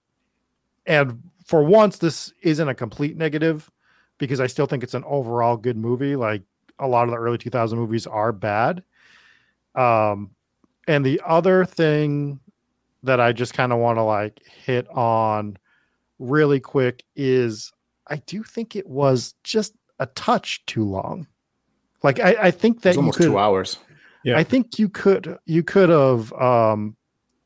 and 0.87 1.21
for 1.45 1.61
once 1.63 1.99
this 1.99 2.33
isn't 2.41 2.67
a 2.67 2.73
complete 2.73 3.15
negative 3.15 3.69
because 4.17 4.39
I 4.39 4.47
still 4.47 4.65
think 4.65 4.83
it's 4.83 4.95
an 4.95 5.03
overall 5.05 5.57
good 5.57 5.77
movie. 5.77 6.15
Like 6.15 6.41
a 6.79 6.87
lot 6.87 7.03
of 7.03 7.11
the 7.11 7.17
early 7.17 7.37
2000 7.37 7.77
movies 7.77 8.07
are 8.07 8.31
bad. 8.31 8.81
Um 9.75 10.31
and 10.87 11.05
the 11.05 11.21
other 11.25 11.65
thing 11.65 12.39
that 13.03 13.19
I 13.19 13.31
just 13.31 13.53
kind 13.53 13.71
of 13.71 13.79
want 13.79 13.97
to 13.97 14.03
like 14.03 14.41
hit 14.45 14.87
on 14.89 15.57
really 16.19 16.59
quick 16.59 17.03
is 17.15 17.71
I 18.07 18.17
do 18.17 18.43
think 18.43 18.75
it 18.75 18.87
was 18.87 19.33
just 19.43 19.73
a 19.99 20.05
touch 20.07 20.65
too 20.65 20.83
long. 20.83 21.27
Like 22.03 22.19
I, 22.19 22.35
I 22.41 22.51
think 22.51 22.81
that 22.81 22.97
almost 22.97 23.17
could, 23.17 23.27
two 23.27 23.37
hours. 23.37 23.77
Yeah. 24.23 24.37
I 24.37 24.43
think 24.43 24.79
you 24.79 24.89
could 24.89 25.37
you 25.45 25.63
could 25.63 25.89
have 25.89 26.33
um 26.33 26.95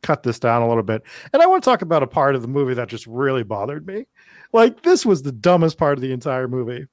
cut 0.02 0.24
this 0.24 0.40
down 0.40 0.62
a 0.62 0.68
little 0.68 0.84
bit. 0.84 1.04
And 1.34 1.42
I 1.42 1.48
want 1.48 1.64
to 1.64 1.70
talk 1.70 1.82
about 1.82 2.04
a 2.04 2.08
part 2.08 2.36
of 2.36 2.42
the 2.42 2.48
movie 2.48 2.76
that 2.76 2.88
just 2.88 3.08
really 3.08 3.44
bothered 3.44 3.88
me. 3.88 4.06
Like 4.54 4.84
this 4.84 5.06
was 5.06 5.24
the 5.24 5.32
dumbest 5.32 5.78
part 5.78 5.98
of 5.98 6.02
the 6.02 6.12
entire 6.12 6.48
movie. 6.48 6.88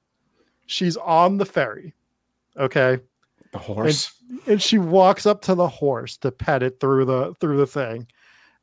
She's 0.65 0.97
on 0.97 1.37
the 1.37 1.45
ferry. 1.45 1.93
Okay. 2.57 2.99
The 3.53 3.59
horse. 3.59 4.11
And, 4.29 4.39
and 4.47 4.61
she 4.61 4.79
walks 4.79 5.25
up 5.25 5.41
to 5.43 5.55
the 5.55 5.69
horse 5.69 6.17
to 6.17 6.31
pet 6.31 6.63
it 6.63 6.79
through 6.79 7.05
the 7.05 7.33
through 7.39 7.57
the 7.57 7.67
thing. 7.67 8.07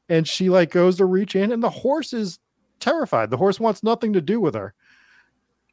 And 0.09 0.27
she 0.27 0.51
like 0.51 0.71
goes 0.71 0.97
to 0.97 1.05
reach 1.05 1.37
in 1.37 1.53
and 1.53 1.63
the 1.63 1.71
horse 1.71 2.13
is 2.13 2.41
terrified. 2.81 3.31
The 3.31 3.37
horse 3.37 3.61
wants 3.61 3.83
nothing 3.83 4.13
to 4.15 4.21
do 4.21 4.41
with 4.41 4.55
her. 4.55 4.75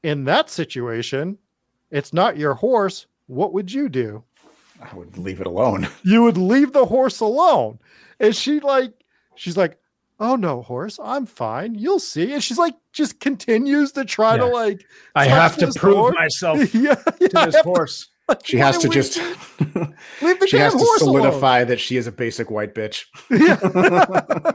In 0.04 0.26
that 0.26 0.50
situation, 0.52 1.40
it's 1.90 2.14
not 2.14 2.38
your 2.38 2.54
horse. 2.54 3.08
What 3.26 3.54
would 3.54 3.72
you 3.72 3.90
do? 3.90 4.24
I 4.80 4.94
would 4.96 5.18
leave 5.18 5.42
it 5.42 5.48
alone. 5.48 5.88
You 6.04 6.24
would 6.24 6.38
leave 6.38 6.72
the 6.72 6.86
horse 6.86 7.20
alone. 7.20 7.80
And 8.20 8.36
she 8.36 8.60
like 8.60 8.94
she's 9.34 9.58
like, 9.58 9.80
"Oh 10.20 10.36
no, 10.36 10.62
horse, 10.62 11.00
I'm 11.02 11.26
fine. 11.26 11.74
You'll 11.74 12.00
see." 12.00 12.34
And 12.34 12.44
she's 12.44 12.60
like 12.60 12.76
just 12.94 13.20
continues 13.20 13.92
to 13.94 14.06
try 14.06 14.34
yeah. 14.34 14.42
to 14.42 14.46
like 14.46 14.86
I 15.16 15.26
have 15.26 15.58
to 15.58 15.72
prove 15.76 15.98
horse. 15.98 16.16
myself 16.16 16.76
yeah, 16.76 16.96
yeah, 17.20 17.28
to 17.28 17.52
this 17.52 17.62
horse. 17.62 18.06
To, 18.06 18.12
she 18.44 18.58
has 18.58 18.78
to 18.80 18.90
just 18.90 19.18
leave 20.22 20.40
the 20.40 20.48
she 20.48 20.58
has 20.58 20.74
to 20.74 20.86
solidify 20.98 21.60
alone. 21.60 21.68
that 21.70 21.80
she 21.80 21.98
is 21.98 22.08
a 22.08 22.12
basic 22.12 22.52
white 22.52 22.74
bitch. 22.76 23.06
Yeah. 23.30 24.52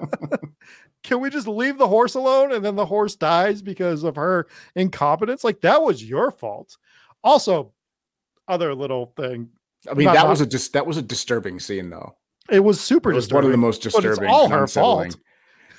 Can 1.02 1.20
we 1.20 1.30
just 1.30 1.48
leave 1.48 1.78
the 1.78 1.88
horse 1.88 2.14
alone 2.14 2.52
and 2.52 2.64
then 2.64 2.76
the 2.76 2.86
horse 2.86 3.16
dies 3.16 3.60
because 3.62 4.04
of 4.04 4.16
her 4.16 4.46
incompetence? 4.76 5.42
Like 5.42 5.60
that 5.62 5.82
was 5.82 6.04
your 6.04 6.30
fault. 6.30 6.76
Also, 7.24 7.72
other 8.46 8.74
little 8.74 9.12
thing. 9.16 9.48
I 9.90 9.94
mean, 9.94 10.06
that 10.06 10.28
was 10.28 10.40
a 10.40 10.46
just 10.46 10.72
that 10.74 10.86
was 10.86 10.96
a 10.96 11.02
disturbing 11.02 11.58
scene 11.58 11.90
though. 11.90 12.14
It 12.50 12.60
was 12.60 12.80
super 12.80 13.12
it 13.12 13.14
was 13.14 13.24
disturbing. 13.24 13.36
One 13.36 13.44
of 13.46 13.50
the 13.52 13.66
most 13.66 13.82
disturbing. 13.82 14.16
But 14.16 14.24
it's 14.24 14.32
all 14.32 14.48
her 14.48 14.66
fault. 14.66 15.16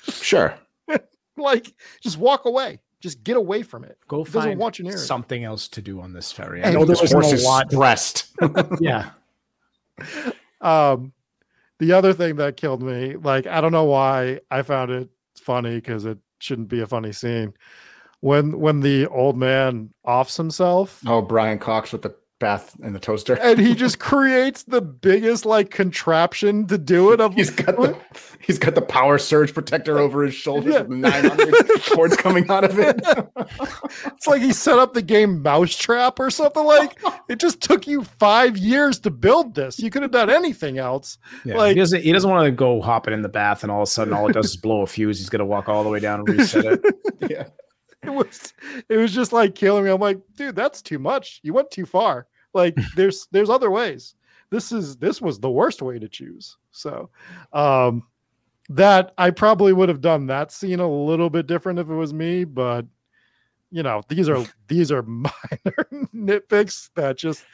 Sure. 0.08 0.54
like, 1.36 1.72
just 2.02 2.18
walk 2.18 2.44
away. 2.44 2.80
Just 3.04 3.22
get 3.22 3.36
away 3.36 3.62
from 3.62 3.84
it. 3.84 3.98
Go 4.08 4.22
it 4.22 4.28
find 4.28 4.58
want 4.58 4.78
you 4.78 4.86
near 4.86 4.96
something 4.96 5.44
else 5.44 5.68
to 5.68 5.82
do 5.82 6.00
on 6.00 6.14
this 6.14 6.32
ferry. 6.32 6.64
I 6.64 6.72
know 6.72 6.86
this 6.86 7.12
horse 7.12 7.32
is 7.32 7.44
lot. 7.44 7.70
stressed. 7.70 8.32
yeah. 8.80 9.10
Um, 10.60 11.12
the 11.78 11.92
other 11.92 12.14
thing 12.14 12.36
that 12.36 12.56
killed 12.56 12.80
me, 12.80 13.16
like, 13.16 13.46
I 13.46 13.60
don't 13.60 13.72
know 13.72 13.84
why 13.84 14.40
I 14.50 14.62
found 14.62 14.90
it 14.90 15.10
funny 15.36 15.74
because 15.74 16.06
it 16.06 16.16
shouldn't 16.38 16.68
be 16.68 16.80
a 16.80 16.86
funny 16.86 17.12
scene. 17.12 17.52
When 18.20 18.58
when 18.58 18.80
the 18.80 19.06
old 19.08 19.36
man 19.36 19.92
offs 20.04 20.38
himself. 20.38 21.02
Oh, 21.06 21.20
Brian 21.20 21.58
Cox 21.58 21.92
with 21.92 22.00
the 22.00 22.16
bath 22.44 22.76
in 22.82 22.92
the 22.92 23.00
toaster. 23.00 23.38
And 23.40 23.58
he 23.58 23.74
just 23.74 23.98
creates 23.98 24.64
the 24.64 24.82
biggest 24.82 25.46
like 25.46 25.70
contraption 25.70 26.66
to 26.66 26.76
do 26.76 27.10
it. 27.12 27.20
Of 27.20 27.34
he's 27.34 27.48
got 27.48 27.76
the 27.76 27.96
he's 28.38 28.58
got 28.58 28.74
the 28.74 28.82
power 28.82 29.16
surge 29.16 29.54
protector 29.54 29.98
over 29.98 30.22
his 30.22 30.34
shoulders 30.34 30.74
yeah. 30.74 30.82
with 30.82 30.98
900 30.98 31.82
cords 31.94 32.16
coming 32.18 32.50
out 32.50 32.64
of 32.64 32.78
it. 32.78 33.00
it's 34.06 34.26
like 34.26 34.42
he 34.42 34.52
set 34.52 34.78
up 34.78 34.92
the 34.92 35.00
game 35.00 35.40
Mousetrap 35.42 36.20
or 36.20 36.28
something 36.28 36.64
like 36.64 37.00
it 37.30 37.40
just 37.40 37.62
took 37.62 37.86
you 37.86 38.04
five 38.04 38.58
years 38.58 38.98
to 39.00 39.10
build 39.10 39.54
this. 39.54 39.78
You 39.78 39.88
could 39.90 40.02
have 40.02 40.12
done 40.12 40.28
anything 40.28 40.76
else. 40.76 41.16
Yeah, 41.46 41.56
like 41.56 41.76
he 41.76 41.80
doesn't 41.80 42.02
he 42.02 42.12
doesn't 42.12 42.28
want 42.28 42.44
to 42.44 42.50
go 42.52 42.82
hopping 42.82 43.14
in 43.14 43.22
the 43.22 43.30
bath 43.30 43.62
and 43.62 43.72
all 43.72 43.80
of 43.80 43.88
a 43.88 43.90
sudden 43.90 44.12
all 44.12 44.28
it 44.28 44.34
does 44.34 44.50
is 44.50 44.56
blow 44.56 44.82
a 44.82 44.86
fuse. 44.86 45.18
He's 45.18 45.30
gonna 45.30 45.46
walk 45.46 45.70
all 45.70 45.82
the 45.82 45.90
way 45.90 45.98
down 45.98 46.20
and 46.20 46.28
reset 46.28 46.66
it. 46.66 46.80
yeah 47.30 47.44
it 48.04 48.10
was 48.10 48.52
it 48.88 48.96
was 48.96 49.12
just 49.12 49.32
like 49.32 49.54
killing 49.54 49.84
me. 49.84 49.90
I'm 49.90 50.00
like, 50.00 50.20
dude, 50.36 50.56
that's 50.56 50.82
too 50.82 50.98
much. 50.98 51.40
You 51.42 51.54
went 51.54 51.70
too 51.70 51.86
far. 51.86 52.26
Like 52.54 52.76
there's 52.96 53.26
there's 53.30 53.50
other 53.50 53.70
ways. 53.70 54.14
This 54.50 54.72
is 54.72 54.96
this 54.96 55.20
was 55.20 55.38
the 55.38 55.50
worst 55.50 55.82
way 55.82 55.98
to 55.98 56.08
choose. 56.08 56.56
So 56.70 57.10
um 57.52 58.04
that 58.70 59.12
I 59.18 59.30
probably 59.30 59.74
would 59.74 59.90
have 59.90 60.00
done 60.00 60.26
that 60.28 60.50
scene 60.50 60.80
a 60.80 60.88
little 60.88 61.28
bit 61.28 61.46
different 61.46 61.78
if 61.78 61.90
it 61.90 61.94
was 61.94 62.14
me, 62.14 62.44
but 62.44 62.86
you 63.70 63.82
know, 63.82 64.02
these 64.08 64.28
are 64.28 64.44
these 64.68 64.90
are 64.92 65.02
minor 65.06 65.86
nitpicks 66.14 66.90
that 66.94 67.18
just 67.18 67.44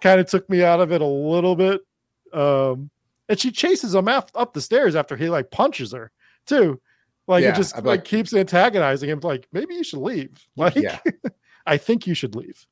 kind 0.00 0.20
of 0.20 0.26
took 0.26 0.48
me 0.48 0.62
out 0.62 0.80
of 0.80 0.92
it 0.92 1.00
a 1.00 1.06
little 1.06 1.56
bit. 1.56 1.80
Um 2.32 2.90
and 3.28 3.38
she 3.38 3.50
chases 3.50 3.94
him 3.94 4.08
af- 4.08 4.26
up 4.34 4.52
the 4.52 4.60
stairs 4.60 4.94
after 4.94 5.16
he 5.16 5.30
like 5.30 5.50
punches 5.50 5.92
her 5.92 6.12
too. 6.46 6.80
Like 7.26 7.44
yeah, 7.44 7.50
it 7.50 7.56
just 7.56 7.74
like, 7.76 7.84
like, 7.84 8.04
keeps 8.04 8.34
antagonizing 8.34 9.08
him. 9.08 9.20
Like 9.20 9.46
maybe 9.52 9.74
you 9.74 9.84
should 9.84 10.00
leave. 10.00 10.44
Like 10.56 10.74
yeah. 10.74 10.98
I 11.66 11.76
think 11.76 12.06
you 12.06 12.14
should 12.14 12.34
leave. 12.34 12.66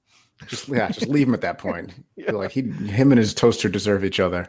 Just 0.47 0.69
yeah, 0.69 0.89
just 0.89 1.09
leave 1.09 1.29
him 1.29 1.35
at 1.35 1.41
that 1.43 1.59
point. 1.59 1.93
yeah. 2.17 2.33
Like 2.33 2.51
he, 2.51 2.63
him 2.63 3.13
and 3.13 3.19
his 3.19 3.35
toaster 3.35 3.69
deserve 3.69 4.05
each 4.05 4.21
other. 4.21 4.49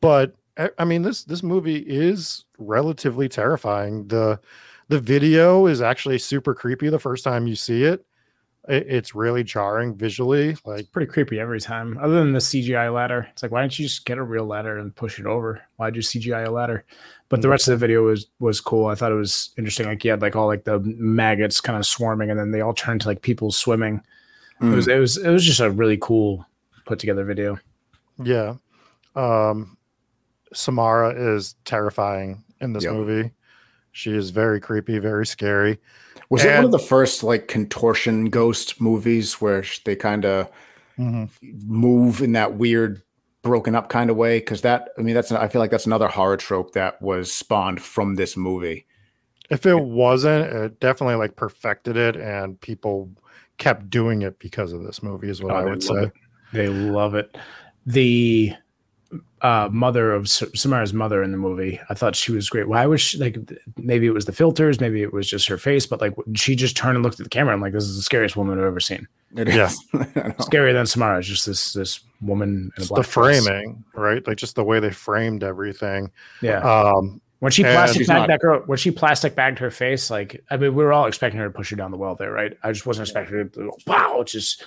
But 0.00 0.34
I 0.78 0.84
mean, 0.84 1.02
this 1.02 1.24
this 1.24 1.42
movie 1.42 1.84
is 1.86 2.44
relatively 2.58 3.28
terrifying. 3.28 4.08
the 4.08 4.40
The 4.88 5.00
video 5.00 5.66
is 5.66 5.80
actually 5.80 6.18
super 6.18 6.54
creepy 6.54 6.88
the 6.88 6.98
first 6.98 7.24
time 7.24 7.46
you 7.46 7.54
see 7.54 7.84
it. 7.84 8.04
it 8.68 8.86
it's 8.88 9.14
really 9.14 9.44
jarring 9.44 9.94
visually. 9.94 10.56
Like 10.64 10.90
pretty 10.90 11.10
creepy 11.10 11.38
every 11.38 11.60
time. 11.60 11.96
Other 11.98 12.14
than 12.14 12.32
the 12.32 12.40
CGI 12.40 12.92
ladder, 12.92 13.28
it's 13.30 13.42
like 13.42 13.52
why 13.52 13.62
didn't 13.62 13.78
you 13.78 13.86
just 13.86 14.04
get 14.04 14.18
a 14.18 14.22
real 14.22 14.46
ladder 14.46 14.78
and 14.78 14.94
push 14.94 15.20
it 15.20 15.26
over? 15.26 15.62
Why'd 15.76 15.94
you 15.94 16.02
CGI 16.02 16.48
a 16.48 16.50
ladder? 16.50 16.84
But 17.28 17.40
the 17.40 17.48
hmm. 17.48 17.52
rest 17.52 17.68
of 17.68 17.72
the 17.72 17.86
video 17.86 18.02
was 18.02 18.26
was 18.40 18.60
cool. 18.60 18.86
I 18.86 18.96
thought 18.96 19.12
it 19.12 19.16
was 19.16 19.50
interesting. 19.58 19.86
Like 19.86 20.04
you 20.04 20.10
had 20.10 20.22
like 20.22 20.34
all 20.34 20.48
like 20.48 20.64
the 20.64 20.80
maggots 20.80 21.60
kind 21.60 21.78
of 21.78 21.86
swarming, 21.86 22.30
and 22.30 22.40
then 22.40 22.50
they 22.50 22.62
all 22.62 22.74
turned 22.74 23.02
to 23.02 23.08
like 23.08 23.22
people 23.22 23.52
swimming. 23.52 24.02
Mm. 24.60 24.72
It 24.72 24.76
was 24.76 24.88
it 24.88 24.98
was 24.98 25.16
it 25.16 25.30
was 25.30 25.44
just 25.44 25.60
a 25.60 25.70
really 25.70 25.98
cool 26.00 26.44
put 26.84 26.98
together 26.98 27.24
video. 27.24 27.58
Yeah. 28.22 28.54
Um 29.14 29.76
Samara 30.52 31.10
is 31.10 31.54
terrifying 31.64 32.44
in 32.60 32.72
this 32.72 32.84
yep. 32.84 32.94
movie. 32.94 33.32
She 33.92 34.12
is 34.12 34.30
very 34.30 34.60
creepy, 34.60 34.98
very 34.98 35.26
scary. 35.26 35.78
Was 36.30 36.42
and, 36.42 36.50
it 36.50 36.56
one 36.56 36.64
of 36.66 36.70
the 36.72 36.78
first 36.78 37.22
like 37.22 37.48
contortion 37.48 38.26
ghost 38.26 38.80
movies 38.80 39.40
where 39.40 39.64
they 39.84 39.96
kind 39.96 40.24
of 40.24 40.50
mm-hmm. 40.98 41.24
move 41.66 42.20
in 42.22 42.32
that 42.32 42.54
weird 42.54 43.02
broken 43.42 43.74
up 43.74 43.88
kind 43.88 44.10
of 44.10 44.16
way 44.16 44.40
because 44.40 44.62
that 44.62 44.90
i 44.98 45.00
mean 45.00 45.14
that's 45.14 45.30
i 45.30 45.46
feel 45.46 45.60
like 45.60 45.70
that's 45.70 45.86
another 45.86 46.08
horror 46.08 46.36
trope 46.36 46.72
that 46.72 47.00
was 47.00 47.32
spawned 47.32 47.80
from 47.80 48.16
this 48.16 48.36
movie 48.36 48.84
if 49.48 49.64
it 49.64 49.80
wasn't 49.80 50.44
it 50.52 50.80
definitely 50.80 51.14
like 51.14 51.36
perfected 51.36 51.96
it 51.96 52.16
and 52.16 52.60
people 52.60 53.10
kept 53.58 53.90
doing 53.90 54.22
it 54.22 54.38
because 54.38 54.72
of 54.72 54.82
this 54.82 55.02
movie 55.02 55.28
is 55.28 55.42
what 55.42 55.52
oh, 55.52 55.56
i 55.56 55.64
would 55.64 55.82
say 55.82 56.04
it. 56.04 56.12
they 56.52 56.68
love 56.68 57.14
it 57.14 57.36
the 57.86 58.54
uh, 59.40 59.68
mother 59.70 60.12
of 60.12 60.28
Samara's 60.28 60.92
mother 60.92 61.22
in 61.22 61.30
the 61.30 61.38
movie. 61.38 61.80
I 61.88 61.94
thought 61.94 62.16
she 62.16 62.32
was 62.32 62.48
great. 62.48 62.68
Why 62.68 62.86
was 62.86 63.00
she 63.00 63.18
like? 63.18 63.38
Maybe 63.76 64.06
it 64.06 64.14
was 64.14 64.24
the 64.24 64.32
filters, 64.32 64.80
maybe 64.80 65.02
it 65.02 65.12
was 65.12 65.28
just 65.28 65.46
her 65.48 65.56
face, 65.56 65.86
but 65.86 66.00
like 66.00 66.14
she 66.34 66.56
just 66.56 66.76
turned 66.76 66.96
and 66.96 67.04
looked 67.04 67.20
at 67.20 67.24
the 67.24 67.30
camera. 67.30 67.54
I'm 67.54 67.60
like, 67.60 67.72
this 67.72 67.84
is 67.84 67.96
the 67.96 68.02
scariest 68.02 68.36
woman 68.36 68.58
I've 68.58 68.64
ever 68.64 68.80
seen. 68.80 69.06
It 69.36 69.48
yeah, 69.48 69.68
scarier 70.40 70.72
than 70.72 70.86
Samara. 70.86 71.18
It's 71.18 71.28
just 71.28 71.46
this 71.46 71.72
this 71.72 72.00
woman. 72.20 72.70
In 72.76 72.84
the 72.94 73.02
framing, 73.02 73.84
right? 73.94 74.26
Like 74.26 74.38
just 74.38 74.56
the 74.56 74.64
way 74.64 74.80
they 74.80 74.90
framed 74.90 75.44
everything. 75.44 76.10
Yeah. 76.42 76.58
Um, 76.60 77.20
when 77.40 77.52
she 77.52 77.62
plastic 77.62 78.06
bagged 78.06 78.20
not, 78.20 78.28
that 78.28 78.40
girl, 78.40 78.62
when 78.66 78.78
she 78.78 78.90
plastic 78.90 79.34
bagged 79.34 79.58
her 79.60 79.70
face, 79.70 80.10
like 80.10 80.42
I 80.50 80.56
mean, 80.56 80.74
we 80.74 80.82
were 80.82 80.92
all 80.92 81.06
expecting 81.06 81.38
her 81.38 81.46
to 81.46 81.52
push 81.52 81.70
her 81.70 81.76
down 81.76 81.90
the 81.90 81.96
well 81.96 82.14
there, 82.14 82.32
right? 82.32 82.56
I 82.62 82.72
just 82.72 82.86
wasn't 82.86 83.08
expecting 83.08 83.36
her 83.36 83.44
to 83.44 83.72
wow, 83.86 84.24
just 84.26 84.64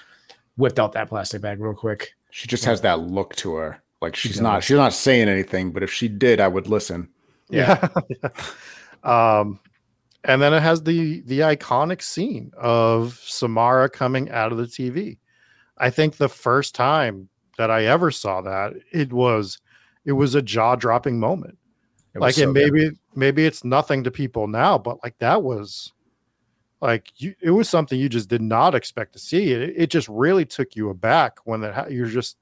whipped 0.58 0.80
out 0.80 0.94
that 0.94 1.10
plastic 1.10 1.42
bag 1.42 1.60
real 1.60 1.74
quick. 1.74 2.14
She 2.30 2.48
just 2.48 2.66
has 2.66 2.82
that 2.82 3.00
look 3.00 3.36
to 3.38 3.56
her. 3.56 3.84
Like 4.02 4.16
she's 4.16 4.36
she 4.36 4.42
not 4.42 4.64
she's 4.64 4.78
not 4.78 4.94
saying 4.94 5.28
anything, 5.28 5.72
but 5.72 5.84
if 5.84 5.92
she 5.92 6.08
did, 6.08 6.40
I 6.40 6.48
would 6.48 6.68
listen. 6.68 7.10
Yeah. 7.50 7.88
yeah. 8.10 8.30
Um 9.04 9.60
and 10.24 10.40
then 10.40 10.54
it 10.54 10.62
has 10.62 10.84
the 10.84 11.22
the 11.22 11.40
iconic 11.40 12.04
scene 12.04 12.52
of 12.56 13.20
Samara 13.26 13.90
coming 13.90 14.30
out 14.30 14.52
of 14.52 14.60
the 14.60 14.66
TV. 14.66 15.18
I 15.78 15.90
think 15.90 16.18
the 16.18 16.30
first 16.30 16.76
time 16.76 17.30
that 17.58 17.72
I 17.72 17.86
ever 17.86 18.12
saw 18.12 18.42
that, 18.42 18.74
it 18.92 19.12
was 19.12 19.60
it 20.06 20.12
was 20.12 20.36
a 20.36 20.42
jaw-dropping 20.42 21.20
moment. 21.20 21.58
It 22.14 22.20
like 22.20 22.36
so 22.36 22.44
and 22.44 22.54
maybe 22.54 22.90
good. 22.90 23.00
maybe 23.16 23.46
it's 23.46 23.64
nothing 23.64 24.04
to 24.04 24.12
people 24.12 24.48
now, 24.48 24.78
but 24.78 25.02
like 25.04 25.18
that 25.20 25.42
was 25.44 25.94
like 26.82 27.12
you 27.18 27.34
it 27.42 27.52
was 27.52 27.70
something 27.70 28.00
you 28.00 28.10
just 28.10 28.30
did 28.30 28.42
not 28.42 28.76
expect 28.76 29.14
to 29.14 29.20
see. 29.20 29.52
It, 29.52 29.74
it 29.78 29.88
just 29.88 30.10
really 30.10 30.46
took 30.46 30.76
you 30.76 30.90
aback 30.90 31.38
when 31.46 31.62
that 31.62 31.92
you're 31.92 32.08
just 32.08 32.38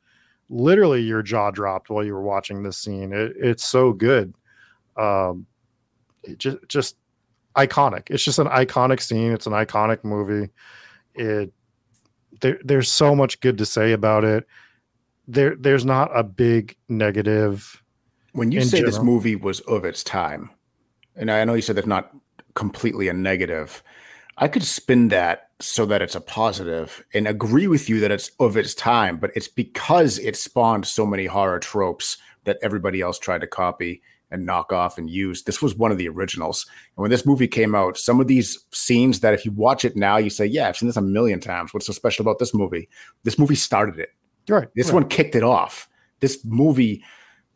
literally 0.49 1.01
your 1.01 1.21
jaw 1.21 1.51
dropped 1.51 1.89
while 1.89 2.03
you 2.03 2.13
were 2.13 2.23
watching 2.23 2.63
this 2.63 2.77
scene. 2.77 3.13
It, 3.13 3.33
it's 3.37 3.63
so 3.63 3.93
good. 3.93 4.33
Um, 4.97 5.45
it 6.23 6.39
just 6.39 6.57
just 6.67 6.95
iconic. 7.55 8.09
It's 8.09 8.23
just 8.23 8.39
an 8.39 8.47
iconic 8.47 9.01
scene. 9.01 9.31
It's 9.31 9.47
an 9.47 9.53
iconic 9.53 10.03
movie. 10.03 10.49
It 11.13 11.53
there, 12.41 12.59
there's 12.63 12.89
so 12.89 13.15
much 13.15 13.39
good 13.41 13.57
to 13.57 13.65
say 13.65 13.91
about 13.91 14.23
it. 14.23 14.47
There 15.27 15.55
there's 15.55 15.85
not 15.85 16.17
a 16.17 16.23
big 16.23 16.75
negative. 16.87 17.78
When 18.33 18.51
you 18.51 18.61
say 18.61 18.77
general. 18.77 18.91
this 18.91 19.01
movie 19.01 19.35
was 19.35 19.59
of 19.61 19.85
its 19.85 20.03
time, 20.03 20.51
and 21.15 21.31
I 21.31 21.43
know 21.45 21.53
you 21.53 21.61
said 21.61 21.75
that's 21.75 21.87
not 21.87 22.11
completely 22.53 23.07
a 23.07 23.13
negative, 23.13 23.83
I 24.37 24.47
could 24.47 24.63
spin 24.63 25.09
that 25.09 25.49
so 25.59 25.85
that 25.87 26.01
it's 26.01 26.15
a 26.15 26.21
positive 26.21 27.03
and 27.13 27.27
agree 27.27 27.67
with 27.67 27.89
you 27.89 27.99
that 27.99 28.11
it's 28.11 28.31
of 28.39 28.55
its 28.55 28.73
time, 28.73 29.17
but 29.17 29.31
it's 29.35 29.49
because 29.49 30.17
it 30.19 30.37
spawned 30.37 30.87
so 30.87 31.05
many 31.05 31.25
horror 31.25 31.59
tropes 31.59 32.17
that 32.45 32.57
everybody 32.61 33.01
else 33.01 33.19
tried 33.19 33.41
to 33.41 33.47
copy 33.47 34.01
and 34.31 34.45
knock 34.45 34.71
off 34.71 34.97
and 34.97 35.09
use. 35.09 35.43
This 35.43 35.61
was 35.61 35.75
one 35.75 35.91
of 35.91 35.97
the 35.97 36.07
originals. 36.07 36.65
And 36.95 37.01
when 37.01 37.11
this 37.11 37.25
movie 37.25 37.47
came 37.47 37.75
out, 37.75 37.97
some 37.97 38.21
of 38.21 38.27
these 38.27 38.57
scenes 38.71 39.19
that 39.21 39.33
if 39.33 39.43
you 39.43 39.51
watch 39.51 39.83
it 39.83 39.97
now, 39.97 40.17
you 40.17 40.29
say, 40.29 40.45
Yeah, 40.45 40.67
I've 40.67 40.77
seen 40.77 40.87
this 40.87 40.97
a 40.97 41.01
million 41.01 41.39
times. 41.39 41.73
What's 41.73 41.87
so 41.87 41.93
special 41.93 42.23
about 42.23 42.39
this 42.39 42.53
movie? 42.53 42.87
This 43.23 43.39
movie 43.39 43.55
started 43.55 43.99
it. 43.99 44.09
Right. 44.47 44.67
This 44.75 44.87
right. 44.87 44.95
one 44.95 45.07
kicked 45.07 45.35
it 45.35 45.43
off. 45.43 45.89
This 46.19 46.43
movie 46.45 47.03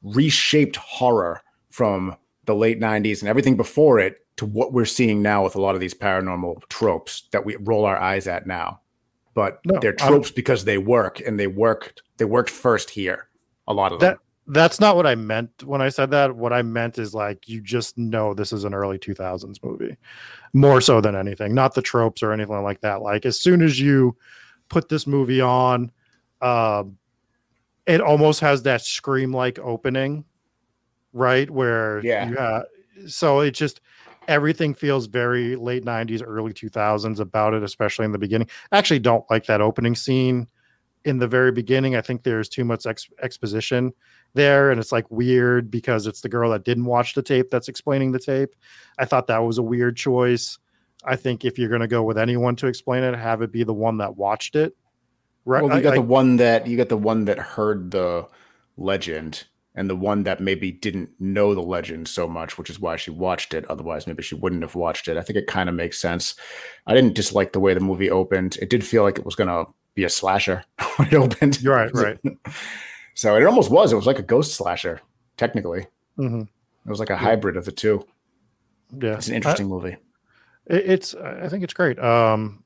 reshaped 0.04 0.76
horror 0.76 1.42
from 1.70 2.16
the 2.46 2.56
late 2.56 2.80
90s 2.80 3.22
and 3.22 3.30
everything 3.30 3.56
before 3.58 4.00
it 4.00 4.18
to 4.36 4.46
what 4.46 4.74
we're 4.74 4.86
seeing 4.86 5.22
now 5.22 5.44
with 5.44 5.56
a 5.56 5.62
lot 5.62 5.76
of 5.76 5.82
these 5.82 5.94
paranormal 5.94 6.68
tropes 6.70 7.28
that 7.32 7.46
we 7.46 7.56
roll 7.58 7.86
our 7.86 7.98
eyes 7.98 8.28
at 8.28 8.46
now. 8.46 8.82
But 9.34 9.60
No, 9.66 9.80
they're 9.80 9.96
I'm- 10.00 10.10
tropes 10.12 10.30
because 10.32 10.66
they 10.66 10.78
work 10.78 11.20
and 11.26 11.40
they 11.40 11.48
worked 11.48 12.04
they 12.18 12.26
worked 12.26 12.50
first 12.50 12.90
here. 12.92 13.28
A 13.68 13.74
lot 13.74 13.92
of 13.92 14.00
them. 14.00 14.10
That 14.12 14.20
that's 14.46 14.80
not 14.80 14.96
what 14.98 15.08
I 15.08 15.16
meant 15.16 15.64
when 15.64 15.82
I 15.82 15.88
said 15.90 16.12
that. 16.12 16.36
What 16.36 16.52
I 16.52 16.62
meant 16.64 17.00
is 17.00 17.14
like 17.16 17.48
you 17.48 17.62
just 17.62 17.98
know 17.98 18.34
this 18.34 18.52
is 18.54 18.66
an 18.66 18.74
early 18.74 19.00
2000s 19.00 19.64
movie, 19.64 19.96
more 20.54 20.82
so 20.82 21.00
than 21.00 21.16
anything. 21.16 21.54
Not 21.56 21.74
the 21.76 21.82
tropes 21.82 22.22
or 22.22 22.34
anything 22.34 22.62
like 22.62 22.82
that. 22.82 23.02
Like 23.02 23.26
as 23.26 23.40
soon 23.40 23.62
as 23.62 23.80
you 23.80 24.18
put 24.70 24.90
this 24.90 25.08
movie 25.08 25.40
on, 25.42 25.92
um, 26.42 26.98
it 27.86 28.02
almost 28.02 28.40
has 28.40 28.64
that 28.64 28.82
scream 28.82 29.34
like 29.34 29.60
opening, 29.60 30.26
right? 31.12 31.50
Where 31.50 32.00
Yeah. 32.04 32.30
you 32.30 33.08
so 33.08 33.40
it 33.42 33.52
just 33.52 33.82
everything 34.28 34.74
feels 34.74 35.08
very 35.08 35.56
late 35.56 35.84
90s, 35.84 36.24
early 36.26 36.54
2000s 36.54 37.20
about 37.20 37.54
it, 37.54 37.64
especially 37.64 38.06
in 38.06 38.12
the 38.12 38.18
beginning. 38.20 38.48
I 38.72 38.78
actually 38.78 39.00
don't 39.00 39.26
like 39.30 39.46
that 39.48 39.60
opening 39.62 39.96
scene 39.96 40.48
in 41.04 41.18
the 41.18 41.28
very 41.28 41.52
beginning. 41.52 41.96
I 41.98 42.02
think 42.02 42.24
there's 42.24 42.48
too 42.48 42.64
much 42.64 42.86
ex- 42.86 43.10
exposition 43.22 43.92
there, 44.34 44.72
and 44.72 44.80
it's 44.80 44.94
like 44.94 45.10
weird 45.12 45.70
because 45.70 46.08
it's 46.08 46.22
the 46.22 46.30
girl 46.30 46.52
that 46.52 46.64
didn't 46.64 46.86
watch 46.86 47.14
the 47.14 47.22
tape 47.22 47.50
that's 47.50 47.68
explaining 47.68 48.14
the 48.14 48.20
tape. 48.20 48.56
I 48.98 49.04
thought 49.06 49.28
that 49.28 49.40
was 49.40 49.58
a 49.58 49.64
weird 49.64 49.98
choice. 49.98 50.58
I 51.04 51.18
think 51.18 51.44
if 51.44 51.60
you're 51.60 51.68
going 51.68 51.82
to 51.82 51.88
go 51.88 52.04
with 52.04 52.18
anyone 52.18 52.56
to 52.58 52.68
explain 52.68 53.04
it, 53.04 53.16
have 53.16 53.42
it 53.42 53.52
be 53.52 53.66
the 53.66 53.74
one 53.74 53.98
that 53.98 54.16
watched 54.16 54.56
it. 54.56 54.74
Right? 55.46 55.64
Well, 55.64 55.76
you 55.76 55.84
got 55.84 55.94
I- 55.94 55.98
the 55.98 56.02
one 56.02 56.38
that 56.38 56.68
you 56.68 56.78
got 56.78 56.90
the 56.90 56.98
one 56.98 57.26
that 57.26 57.38
heard 57.40 57.92
the 57.92 58.28
legend 58.78 59.44
and 59.76 59.90
the 59.90 59.96
one 59.96 60.24
that 60.24 60.40
maybe 60.40 60.72
didn't 60.72 61.10
know 61.20 61.56
the 61.56 61.62
legend 61.62 62.08
so 62.08 62.28
much, 62.28 62.58
which 62.58 62.70
is 62.70 62.80
why 62.80 62.96
she 62.96 63.10
watched 63.12 63.54
it. 63.54 63.66
Otherwise, 63.70 64.06
maybe 64.06 64.22
she 64.24 64.36
wouldn't 64.36 64.62
have 64.62 64.76
watched 64.76 65.08
it. 65.08 65.18
I 65.18 65.22
think 65.22 65.38
it 65.38 65.48
kind 65.48 65.68
of 65.68 65.74
makes 65.76 66.00
sense. 66.00 66.36
I 66.86 66.94
didn't 66.94 67.16
dislike 67.16 67.54
the 67.54 67.60
way 67.60 67.74
the 67.74 67.80
movie 67.80 68.10
opened. 68.12 68.58
It 68.62 68.70
did 68.70 68.86
feel 68.86 69.02
like 69.04 69.18
it 69.18 69.26
was 69.26 69.36
gonna 69.36 69.66
be 69.96 70.04
a 70.04 70.10
slasher 70.10 70.64
when 70.98 71.08
it 71.08 71.14
opened. 71.16 71.62
You're 71.62 71.76
right, 71.76 71.92
right. 71.94 72.20
So 73.16 73.36
it 73.36 73.46
almost 73.46 73.70
was. 73.70 73.92
It 73.92 73.96
was 73.96 74.08
like 74.08 74.18
a 74.18 74.24
ghost 74.24 74.56
slasher, 74.56 75.00
technically. 75.38 75.86
Mhm. 76.18 76.44
It 76.86 76.90
was 76.90 77.00
like 77.00 77.12
a 77.12 77.16
hybrid 77.18 77.58
of 77.58 77.66
the 77.66 77.72
two. 77.72 78.08
Yeah, 79.00 79.14
It's 79.16 79.28
an 79.28 79.36
interesting 79.36 79.68
movie. 79.68 79.98
It, 80.66 80.90
it's 80.90 81.14
I 81.14 81.48
think 81.48 81.64
it's 81.64 81.76
great. 81.76 82.00
Um, 82.00 82.63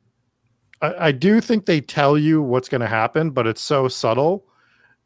I, 0.82 1.08
I 1.08 1.12
do 1.12 1.42
think 1.42 1.66
they 1.66 1.82
tell 1.82 2.18
you 2.18 2.42
what's 2.42 2.70
going 2.70 2.82
to 2.82 2.88
happen, 2.88 3.32
but 3.32 3.48
it's 3.48 3.62
so 3.62 3.88
subtle 3.88 4.46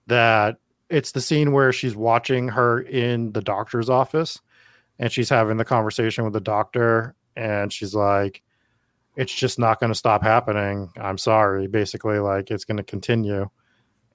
that 0.07 0.57
it's 0.89 1.11
the 1.11 1.21
scene 1.21 1.51
where 1.51 1.71
she's 1.71 1.95
watching 1.95 2.49
her 2.49 2.81
in 2.81 3.31
the 3.31 3.41
doctor's 3.41 3.89
office, 3.89 4.39
and 4.99 5.11
she's 5.11 5.29
having 5.29 5.57
the 5.57 5.65
conversation 5.65 6.23
with 6.23 6.33
the 6.33 6.41
doctor, 6.41 7.15
and 7.35 7.71
she's 7.71 7.95
like, 7.95 8.41
"It's 9.15 9.33
just 9.33 9.57
not 9.57 9.79
going 9.79 9.91
to 9.91 9.97
stop 9.97 10.21
happening. 10.21 10.91
I'm 10.99 11.17
sorry." 11.17 11.67
Basically, 11.67 12.19
like 12.19 12.51
it's 12.51 12.65
going 12.65 12.77
to 12.77 12.83
continue, 12.83 13.49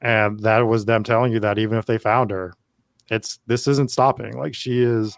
and 0.02 0.38
that 0.40 0.60
was 0.60 0.84
them 0.84 1.02
telling 1.02 1.32
you 1.32 1.40
that 1.40 1.58
even 1.58 1.78
if 1.78 1.86
they 1.86 1.98
found 1.98 2.30
her, 2.30 2.52
it's 3.10 3.38
this 3.46 3.66
isn't 3.66 3.90
stopping. 3.90 4.36
Like 4.36 4.54
she 4.54 4.82
is 4.82 5.16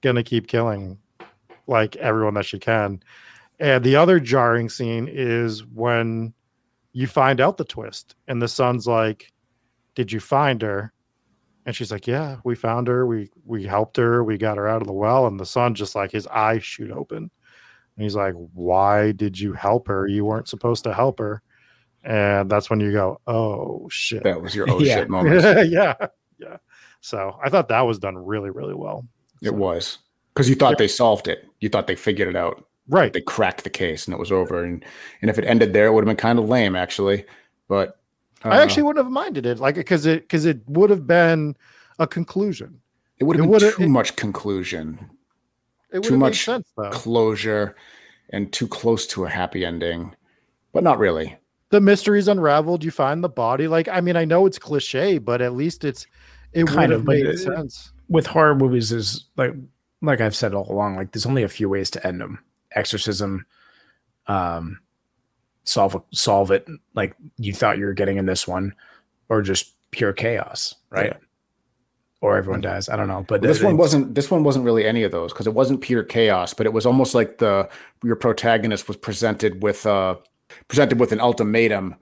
going 0.00 0.16
to 0.16 0.22
keep 0.22 0.48
killing 0.48 0.98
like 1.66 1.96
everyone 1.96 2.34
that 2.34 2.46
she 2.46 2.58
can. 2.58 3.00
And 3.58 3.82
the 3.84 3.96
other 3.96 4.20
jarring 4.20 4.68
scene 4.68 5.08
is 5.10 5.64
when 5.64 6.34
you 6.92 7.06
find 7.06 7.40
out 7.40 7.56
the 7.56 7.64
twist, 7.64 8.14
and 8.28 8.40
the 8.40 8.48
son's 8.48 8.86
like, 8.86 9.32
"Did 9.94 10.12
you 10.12 10.20
find 10.20 10.60
her?" 10.62 10.92
And 11.64 11.74
she's 11.74 11.90
like, 11.90 12.06
"Yeah, 12.06 12.36
we 12.44 12.54
found 12.54 12.86
her. 12.88 13.06
We 13.06 13.30
we 13.44 13.64
helped 13.64 13.96
her. 13.96 14.22
We 14.22 14.38
got 14.38 14.56
her 14.58 14.68
out 14.68 14.82
of 14.82 14.86
the 14.86 14.92
well." 14.92 15.26
And 15.26 15.38
the 15.40 15.46
son 15.46 15.74
just 15.74 15.94
like 15.94 16.10
his 16.12 16.26
eyes 16.26 16.64
shoot 16.64 16.90
open, 16.90 17.18
and 17.96 18.02
he's 18.02 18.14
like, 18.16 18.34
"Why 18.52 19.12
did 19.12 19.38
you 19.40 19.52
help 19.54 19.88
her? 19.88 20.06
You 20.06 20.24
weren't 20.24 20.48
supposed 20.48 20.84
to 20.84 20.92
help 20.94 21.18
her." 21.18 21.42
And 22.04 22.48
that's 22.50 22.68
when 22.70 22.80
you 22.80 22.92
go, 22.92 23.20
"Oh 23.26 23.88
shit!" 23.90 24.22
That 24.22 24.40
was 24.42 24.54
your 24.54 24.66
oh 24.70 24.80
Yeah. 24.80 24.96
shit 24.96 25.08
moment. 25.10 25.42
yeah, 25.70 25.94
yeah. 26.38 26.56
So 27.00 27.38
I 27.42 27.48
thought 27.50 27.68
that 27.68 27.82
was 27.82 27.98
done 27.98 28.16
really, 28.18 28.50
really 28.50 28.74
well. 28.74 29.06
It 29.42 29.54
was 29.54 29.98
because 30.34 30.48
you 30.48 30.54
thought 30.56 30.78
they 30.78 30.88
solved 30.88 31.26
it. 31.28 31.46
You 31.60 31.68
thought 31.68 31.86
they 31.86 31.96
figured 31.96 32.28
it 32.28 32.36
out. 32.36 32.64
Right. 32.88 33.12
They 33.12 33.20
cracked 33.20 33.64
the 33.64 33.70
case 33.70 34.06
and 34.06 34.14
it 34.14 34.20
was 34.20 34.30
over. 34.30 34.62
And 34.64 34.84
and 35.20 35.28
if 35.30 35.38
it 35.38 35.44
ended 35.44 35.72
there, 35.72 35.86
it 35.86 35.92
would 35.92 36.02
have 36.06 36.08
been 36.16 36.16
kind 36.20 36.38
of 36.38 36.48
lame, 36.48 36.76
actually. 36.76 37.24
But 37.68 37.98
I 38.44 38.50
uh, 38.58 38.62
actually 38.62 38.84
wouldn't 38.84 39.04
have 39.04 39.12
minded 39.12 39.44
it, 39.46 39.58
like 39.58 39.74
because 39.74 40.06
it 40.06 40.22
because 40.22 40.44
it 40.44 40.60
would 40.68 40.90
have 40.90 41.06
been 41.06 41.56
a 41.98 42.06
conclusion. 42.06 42.80
it 43.18 43.24
would 43.24 43.36
it 43.38 43.42
have 43.42 43.50
been 43.50 43.72
too 43.72 43.82
it- 43.84 43.88
much 43.88 44.14
conclusion, 44.16 45.10
It 45.90 45.98
would 45.98 46.04
Too 46.04 46.10
have 46.12 46.20
made 46.20 46.26
much 46.26 46.44
sense 46.44 46.68
though. 46.76 46.90
closure, 46.90 47.74
and 48.30 48.52
too 48.52 48.68
close 48.68 49.06
to 49.08 49.24
a 49.24 49.28
happy 49.28 49.64
ending. 49.64 50.14
But 50.72 50.84
not 50.84 50.98
really. 50.98 51.36
The 51.70 51.80
mystery's 51.80 52.28
unraveled. 52.28 52.84
You 52.84 52.90
find 52.92 53.24
the 53.24 53.28
body. 53.28 53.66
Like 53.66 53.88
I 53.88 54.00
mean, 54.00 54.14
I 54.16 54.24
know 54.24 54.46
it's 54.46 54.58
cliche, 54.60 55.18
but 55.18 55.40
at 55.42 55.54
least 55.54 55.84
it's 55.84 56.06
it 56.52 56.66
Kind 56.66 56.76
would 56.76 56.84
of, 56.84 56.90
have 57.00 57.04
but 57.06 57.12
made 57.16 57.26
it- 57.26 57.38
sense. 57.38 57.90
with 58.08 58.26
horror 58.28 58.54
movies 58.54 58.92
is 58.92 59.24
like 59.36 59.54
like 60.02 60.20
I've 60.20 60.36
said 60.36 60.54
all 60.54 60.70
along, 60.70 60.94
like 60.96 61.10
there's 61.10 61.26
only 61.26 61.42
a 61.42 61.48
few 61.48 61.68
ways 61.68 61.90
to 61.90 62.06
end 62.06 62.20
them. 62.20 62.38
Exorcism, 62.76 63.46
um, 64.26 64.80
solve 65.64 66.00
solve 66.12 66.50
it 66.50 66.66
like 66.94 67.14
you 67.38 67.52
thought 67.52 67.78
you 67.78 67.86
were 67.86 67.92
getting 67.94 68.18
in 68.18 68.26
this 68.26 68.46
one, 68.46 68.74
or 69.28 69.42
just 69.42 69.74
pure 69.90 70.12
chaos, 70.12 70.74
right? 70.90 71.06
Yeah. 71.12 71.18
Or 72.22 72.36
everyone 72.36 72.60
dies. 72.60 72.88
I 72.88 72.96
don't 72.96 73.08
know, 73.08 73.24
but 73.28 73.42
this 73.42 73.60
it- 73.60 73.64
one 73.64 73.76
wasn't. 73.76 74.14
This 74.14 74.30
one 74.30 74.42
wasn't 74.42 74.64
really 74.64 74.86
any 74.86 75.02
of 75.02 75.12
those 75.12 75.32
because 75.32 75.46
it 75.46 75.54
wasn't 75.54 75.80
pure 75.80 76.02
chaos. 76.02 76.54
But 76.54 76.66
it 76.66 76.72
was 76.72 76.86
almost 76.86 77.14
like 77.14 77.38
the 77.38 77.68
your 78.02 78.16
protagonist 78.16 78.88
was 78.88 78.96
presented 78.96 79.62
with 79.62 79.84
uh 79.86 80.16
presented 80.68 80.98
with 80.98 81.12
an 81.12 81.20
ultimatum, 81.20 81.94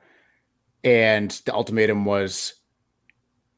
and 0.85 1.31
the 1.47 1.55
ultimatum 1.55 2.05
was 2.05 2.55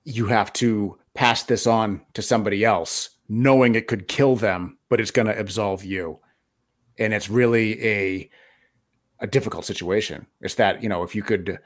you 0.04 0.26
have 0.26 0.52
to 0.54 0.98
pass 1.14 1.42
this 1.42 1.66
on 1.66 2.00
to 2.14 2.22
somebody 2.22 2.64
else, 2.64 3.10
knowing 3.28 3.74
it 3.74 3.86
could 3.88 4.06
kill 4.08 4.36
them, 4.36 4.78
but 4.88 5.00
it's 5.00 5.10
going 5.10 5.26
to 5.26 5.38
absolve 5.38 5.84
you, 5.84 6.20
and 6.98 7.12
it's 7.14 7.28
really 7.28 7.84
a 7.86 8.30
a 9.20 9.26
difficult 9.26 9.64
situation. 9.64 10.26
It's 10.40 10.54
that 10.56 10.82
you 10.82 10.88
know 10.88 11.02
if 11.02 11.14
you 11.14 11.22
could 11.22 11.58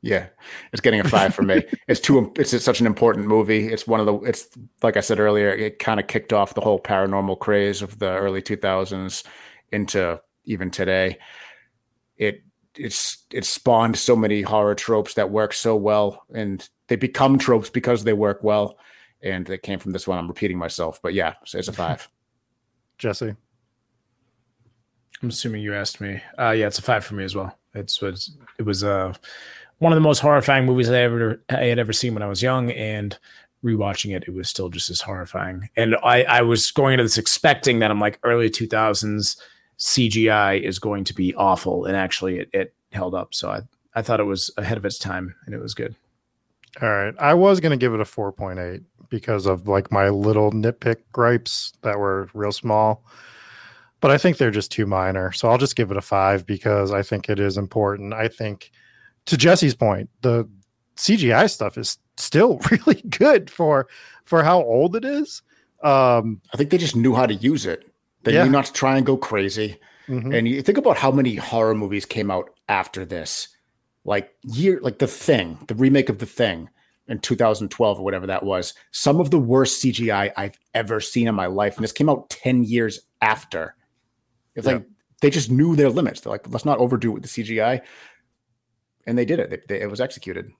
Yeah, 0.00 0.28
it's 0.72 0.80
getting 0.80 1.00
a 1.00 1.04
five 1.04 1.34
for 1.34 1.42
me. 1.42 1.62
It's 1.86 2.00
too. 2.00 2.32
It's, 2.36 2.54
it's 2.54 2.64
such 2.64 2.80
an 2.80 2.86
important 2.86 3.26
movie. 3.26 3.70
It's 3.70 3.86
one 3.86 4.00
of 4.00 4.06
the. 4.06 4.14
It's 4.20 4.48
like 4.82 4.96
I 4.96 5.00
said 5.00 5.20
earlier. 5.20 5.50
It 5.50 5.78
kind 5.78 6.00
of 6.00 6.06
kicked 6.06 6.32
off 6.32 6.54
the 6.54 6.62
whole 6.62 6.80
paranormal 6.80 7.38
craze 7.38 7.82
of 7.82 7.98
the 7.98 8.12
early 8.12 8.40
two 8.40 8.56
thousands 8.56 9.24
into 9.72 10.18
even 10.46 10.70
today. 10.70 11.18
It 12.16 12.42
it's 12.80 13.18
it 13.30 13.44
spawned 13.44 13.96
so 13.96 14.16
many 14.16 14.42
horror 14.42 14.74
tropes 14.74 15.14
that 15.14 15.30
work 15.30 15.52
so 15.52 15.76
well, 15.76 16.24
and 16.34 16.68
they 16.88 16.96
become 16.96 17.38
tropes 17.38 17.70
because 17.70 18.04
they 18.04 18.12
work 18.12 18.42
well. 18.42 18.78
And 19.22 19.46
they 19.46 19.58
came 19.58 19.78
from 19.78 19.92
this 19.92 20.08
one. 20.08 20.18
I'm 20.18 20.26
repeating 20.26 20.56
myself, 20.56 20.98
but 21.02 21.12
yeah, 21.12 21.34
so 21.44 21.58
it's 21.58 21.68
a 21.68 21.72
five. 21.84 22.08
Jesse. 22.98 23.34
I'm 25.22 25.28
assuming 25.28 25.62
you 25.62 25.74
asked 25.74 26.00
me. 26.00 26.22
Uh, 26.38 26.50
yeah, 26.50 26.66
it's 26.66 26.78
a 26.78 26.82
five 26.82 27.04
for 27.04 27.14
me 27.14 27.24
as 27.24 27.34
well. 27.34 27.54
It's 27.74 28.00
was 28.00 28.36
it 28.58 28.62
was 28.62 28.82
uh 28.82 29.12
one 29.78 29.92
of 29.92 29.96
the 29.96 30.00
most 30.00 30.20
horrifying 30.20 30.64
movies 30.64 30.90
I 30.90 31.00
ever 31.00 31.42
I 31.50 31.64
had 31.64 31.78
ever 31.78 31.92
seen 31.92 32.14
when 32.14 32.22
I 32.22 32.28
was 32.28 32.42
young, 32.42 32.70
and 32.70 33.16
rewatching 33.62 34.16
it, 34.16 34.24
it 34.26 34.32
was 34.32 34.48
still 34.48 34.70
just 34.70 34.88
as 34.88 35.02
horrifying. 35.02 35.68
And 35.76 35.96
I 36.02 36.22
I 36.22 36.42
was 36.42 36.70
going 36.70 36.94
into 36.94 37.04
this 37.04 37.18
expecting 37.18 37.80
that 37.80 37.90
I'm 37.90 38.00
like 38.00 38.18
early 38.22 38.48
2000s 38.48 39.36
CGI 39.80 40.60
is 40.60 40.78
going 40.78 41.04
to 41.04 41.14
be 41.14 41.34
awful, 41.34 41.86
and 41.86 41.96
actually 41.96 42.38
it 42.40 42.50
it 42.52 42.74
held 42.92 43.14
up. 43.14 43.34
So 43.34 43.50
I 43.50 43.62
I 43.94 44.02
thought 44.02 44.20
it 44.20 44.24
was 44.24 44.50
ahead 44.56 44.78
of 44.78 44.84
its 44.84 44.98
time 44.98 45.34
and 45.46 45.54
it 45.54 45.60
was 45.60 45.74
good. 45.74 45.94
All 46.80 46.88
right. 46.88 47.14
I 47.18 47.34
was 47.34 47.60
going 47.60 47.70
to 47.70 47.76
give 47.76 47.94
it 47.94 48.00
a 48.00 48.04
4.8 48.04 48.84
because 49.08 49.46
of 49.46 49.66
like 49.66 49.90
my 49.90 50.08
little 50.08 50.52
nitpick 50.52 50.98
gripes 51.12 51.72
that 51.82 51.98
were 51.98 52.28
real 52.32 52.52
small. 52.52 53.04
But 54.00 54.10
I 54.12 54.18
think 54.18 54.36
they're 54.38 54.50
just 54.50 54.70
too 54.70 54.86
minor. 54.86 55.32
So 55.32 55.48
I'll 55.48 55.58
just 55.58 55.76
give 55.76 55.90
it 55.90 55.96
a 55.96 56.02
5 56.02 56.46
because 56.46 56.92
I 56.92 57.02
think 57.02 57.28
it 57.28 57.40
is 57.40 57.58
important. 57.58 58.14
I 58.14 58.28
think 58.28 58.70
to 59.26 59.36
Jesse's 59.36 59.74
point, 59.74 60.08
the 60.22 60.48
CGI 60.96 61.50
stuff 61.50 61.76
is 61.76 61.98
still 62.16 62.58
really 62.70 63.02
good 63.08 63.50
for 63.50 63.88
for 64.24 64.42
how 64.44 64.62
old 64.62 64.94
it 64.94 65.04
is. 65.04 65.42
Um 65.82 66.40
I 66.54 66.56
think 66.56 66.70
they 66.70 66.78
just 66.78 66.96
knew 66.96 67.14
how 67.14 67.26
to 67.26 67.34
use 67.34 67.66
it. 67.66 67.89
They 68.22 68.34
Yeah. 68.34 68.44
knew 68.44 68.50
not 68.50 68.66
to 68.66 68.72
try 68.72 68.96
and 68.96 69.06
go 69.06 69.16
crazy. 69.16 69.78
mhm. 70.08 70.36
And 70.36 70.48
you 70.48 70.60
think 70.62 70.76
about 70.78 70.96
how 70.96 71.12
many 71.12 71.36
horror 71.36 71.74
movies 71.74 72.04
came 72.04 72.30
out 72.30 72.50
after 72.68 73.04
this. 73.04 73.48
Like 74.04 74.32
year 74.42 74.80
like 74.82 74.98
The 74.98 75.06
Thing, 75.06 75.58
the 75.68 75.74
remake 75.74 76.08
of 76.08 76.18
The 76.18 76.26
Thing 76.26 76.68
in 77.06 77.18
2012 77.20 77.98
or 78.00 78.02
whatever 78.04 78.26
that 78.26 78.42
was. 78.44 78.74
Some 78.90 79.20
of 79.20 79.30
the 79.30 79.38
worst 79.38 79.80
CGI 79.82 80.32
I've 80.36 80.58
ever 80.74 81.00
seen 81.00 81.28
in 81.28 81.34
my 81.34 81.46
life 81.46 81.76
and 81.76 81.84
this 81.84 81.92
came 81.92 82.08
out 82.08 82.28
10 82.30 82.64
years 82.64 83.00
after. 83.20 83.76
It's 84.56 84.66
Yeah. 84.66 84.74
like 84.74 84.86
they 85.20 85.30
just 85.30 85.50
knew 85.50 85.76
their 85.76 85.90
limits. 85.90 86.20
They're 86.22 86.32
like 86.32 86.48
let's 86.50 86.64
not 86.64 86.78
overdo 86.78 87.10
it 87.10 87.14
with 87.14 87.22
the 87.22 87.28
CGI. 87.28 87.80
And 89.06 89.16
they 89.16 89.24
did 89.24 89.38
it. 89.38 89.50
They- 89.50 89.62
they- 89.76 89.82
it 89.82 89.90
was 89.90 90.00
executed. 90.00 90.50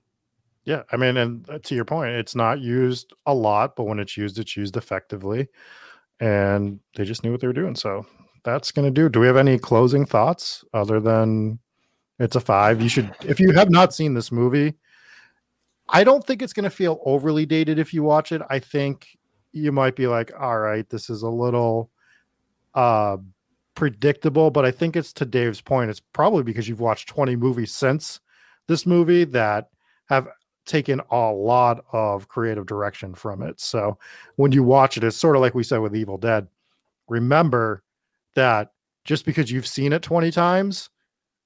Yeah, 0.63 0.83
I 0.91 0.97
mean, 0.97 1.17
and 1.17 1.49
uh, 1.49 1.57
to 1.59 1.75
your 1.75 1.85
point, 1.85 2.11
it's 2.11 2.35
not 2.35 2.59
used 2.59 3.13
a 3.25 3.33
lot, 3.33 3.75
but 3.75 3.85
when 3.85 3.97
it's 3.99 4.15
used, 4.15 4.37
it's 4.37 4.55
used 4.55 4.77
effectively, 4.77 5.49
and 6.21 6.79
they 6.95 7.03
just 7.03 7.23
knew 7.23 7.31
what 7.31 7.41
they 7.41 7.47
were 7.47 7.53
doing. 7.53 7.75
So 7.75 8.05
that's 8.45 8.71
going 8.71 8.85
to 8.85 8.91
do. 8.91 9.09
Do 9.09 9.19
we 9.19 9.27
have 9.27 9.37
any 9.37 9.57
closing 9.57 10.05
thoughts 10.05 10.63
other 10.73 10.99
than 11.01 11.59
it's 12.19 12.35
a 12.35 12.39
five? 12.39 12.81
You 12.81 12.87
should, 12.87 13.13
if 13.25 13.39
you 13.39 13.51
have 13.51 13.69
not 13.69 13.93
seen 13.93 14.13
this 14.13 14.31
movie, 14.31 14.75
I 15.89 16.03
don't 16.03 16.25
think 16.25 16.41
it's 16.41 16.53
going 16.53 16.63
to 16.63 16.69
feel 16.69 17.01
overly 17.05 17.45
dated 17.45 17.79
if 17.79 17.93
you 17.93 18.03
watch 18.03 18.31
it. 18.31 18.41
I 18.49 18.59
think 18.59 19.17
you 19.51 19.71
might 19.71 19.95
be 19.95 20.07
like, 20.07 20.31
all 20.39 20.59
right, 20.59 20.87
this 20.89 21.09
is 21.09 21.23
a 21.23 21.29
little 21.29 21.89
uh 22.73 23.17
predictable, 23.75 24.51
but 24.51 24.63
I 24.63 24.71
think 24.71 24.95
it's 24.95 25.11
to 25.13 25.25
Dave's 25.25 25.59
point. 25.59 25.89
It's 25.89 25.99
probably 25.99 26.43
because 26.43 26.69
you've 26.69 26.79
watched 26.79 27.09
20 27.09 27.35
movies 27.35 27.73
since 27.73 28.19
this 28.67 28.85
movie 28.85 29.23
that 29.25 29.69
have 30.07 30.27
taken 30.65 31.01
a 31.11 31.31
lot 31.31 31.83
of 31.91 32.27
creative 32.27 32.65
direction 32.65 33.13
from 33.13 33.41
it. 33.41 33.59
So 33.59 33.97
when 34.35 34.51
you 34.51 34.63
watch 34.63 34.97
it, 34.97 35.03
it's 35.03 35.17
sort 35.17 35.35
of 35.35 35.41
like 35.41 35.55
we 35.55 35.63
said 35.63 35.79
with 35.79 35.95
Evil 35.95 36.17
Dead. 36.17 36.47
Remember 37.09 37.83
that 38.35 38.71
just 39.03 39.25
because 39.25 39.51
you've 39.51 39.67
seen 39.67 39.93
it 39.93 40.01
20 40.01 40.31
times, 40.31 40.89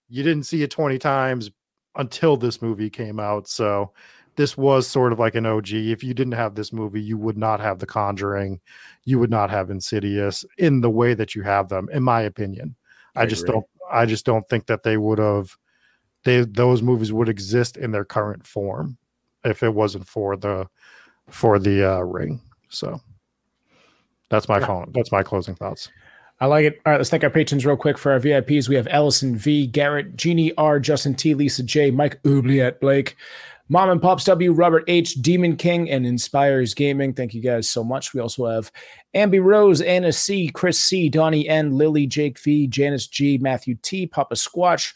you 0.10 0.24
didn't 0.24 0.44
see 0.44 0.64
it 0.64 0.72
20 0.72 0.98
times 1.00 1.50
until 1.96 2.38
this 2.38 2.62
movie 2.62 2.90
came 2.90 3.20
out. 3.20 3.48
So 3.48 3.94
this 4.36 4.58
was 4.58 4.88
sort 4.88 5.14
of 5.14 5.20
like 5.20 5.36
an 5.36 5.46
OG. 5.46 5.72
If 5.72 6.04
you 6.04 6.14
didn't 6.14 6.34
have 6.34 6.56
this 6.56 6.74
movie, 6.74 7.02
you 7.02 7.18
would 7.18 7.38
not 7.38 7.60
have 7.60 7.80
The 7.80 7.86
Conjuring, 7.86 8.60
you 9.06 9.18
would 9.20 9.30
not 9.30 9.50
have 9.50 9.70
Insidious 9.70 10.46
in 10.58 10.82
the 10.82 10.90
way 10.90 11.14
that 11.14 11.36
you 11.36 11.42
have 11.44 11.70
them, 11.70 11.88
in 11.92 12.04
my 12.04 12.22
opinion. 12.22 12.76
I, 13.16 13.24
I 13.24 13.26
just 13.26 13.44
agree. 13.44 13.54
don't 13.54 13.66
I 13.90 14.06
just 14.06 14.26
don't 14.26 14.48
think 14.50 14.66
that 14.66 14.84
they 14.84 14.98
would 14.98 15.20
have 15.20 15.56
they 16.24 16.42
those 16.42 16.82
movies 16.82 17.14
would 17.14 17.30
exist 17.30 17.78
in 17.78 17.92
their 17.92 18.04
current 18.04 18.46
form 18.46 18.98
if 19.46 19.64
it 19.64 19.74
wasn't 19.74 20.08
for 20.08 20.36
the 20.36 20.68
for 21.30 21.58
the 21.60 21.84
uh 21.84 22.00
ring. 22.02 22.42
So 22.70 23.00
that's 24.30 24.50
my 24.50 24.60
Yeah. 24.60 24.66
phone. 24.68 24.92
That's 24.94 25.12
my 25.12 25.24
closing 25.24 25.56
thoughts. 25.56 25.90
I 26.42 26.48
like 26.48 26.66
it. 26.66 26.80
All 26.86 26.92
right, 26.92 26.98
let's 26.98 27.10
thank 27.10 27.24
our 27.24 27.30
patrons 27.30 27.66
real 27.66 27.78
quick 27.78 27.98
for 27.98 28.12
our 28.12 28.20
VIPs. 28.20 28.68
We 28.68 28.76
have 28.76 28.88
Ellison 28.92 29.38
V, 29.38 29.68
Garrett, 29.68 30.18
Jeannie 30.18 30.54
R, 30.58 30.80
Justin 30.82 31.16
T, 31.16 31.34
Lisa 31.34 31.64
J, 31.64 31.92
Mike 31.92 32.20
Oubliette, 32.28 32.82
Blake, 32.82 33.16
Mom 33.70 33.90
and 33.90 34.02
Pops 34.02 34.26
W, 34.26 34.52
Robert 34.52 34.84
H, 34.88 35.14
Demon 35.16 35.56
King, 35.56 35.90
and 35.90 36.06
Inspires 36.06 36.74
Gaming. 36.74 37.14
Thank 37.14 37.34
you 37.34 37.42
guys 37.42 37.70
so 37.70 37.84
much. 37.86 38.14
We 38.14 38.20
also 38.20 38.48
have 38.48 38.70
Ambi 39.16 39.42
Rose, 39.42 39.80
Anna 39.80 40.12
C, 40.12 40.50
Chris 40.50 40.78
C, 40.80 41.08
Donnie 41.08 41.48
N, 41.48 41.78
Lily, 41.78 42.06
Jake 42.06 42.38
V, 42.40 42.68
Janice 42.68 43.08
G, 43.08 43.38
Matthew 43.38 43.76
T, 43.82 44.06
Papa 44.06 44.36
Squatch, 44.36 44.94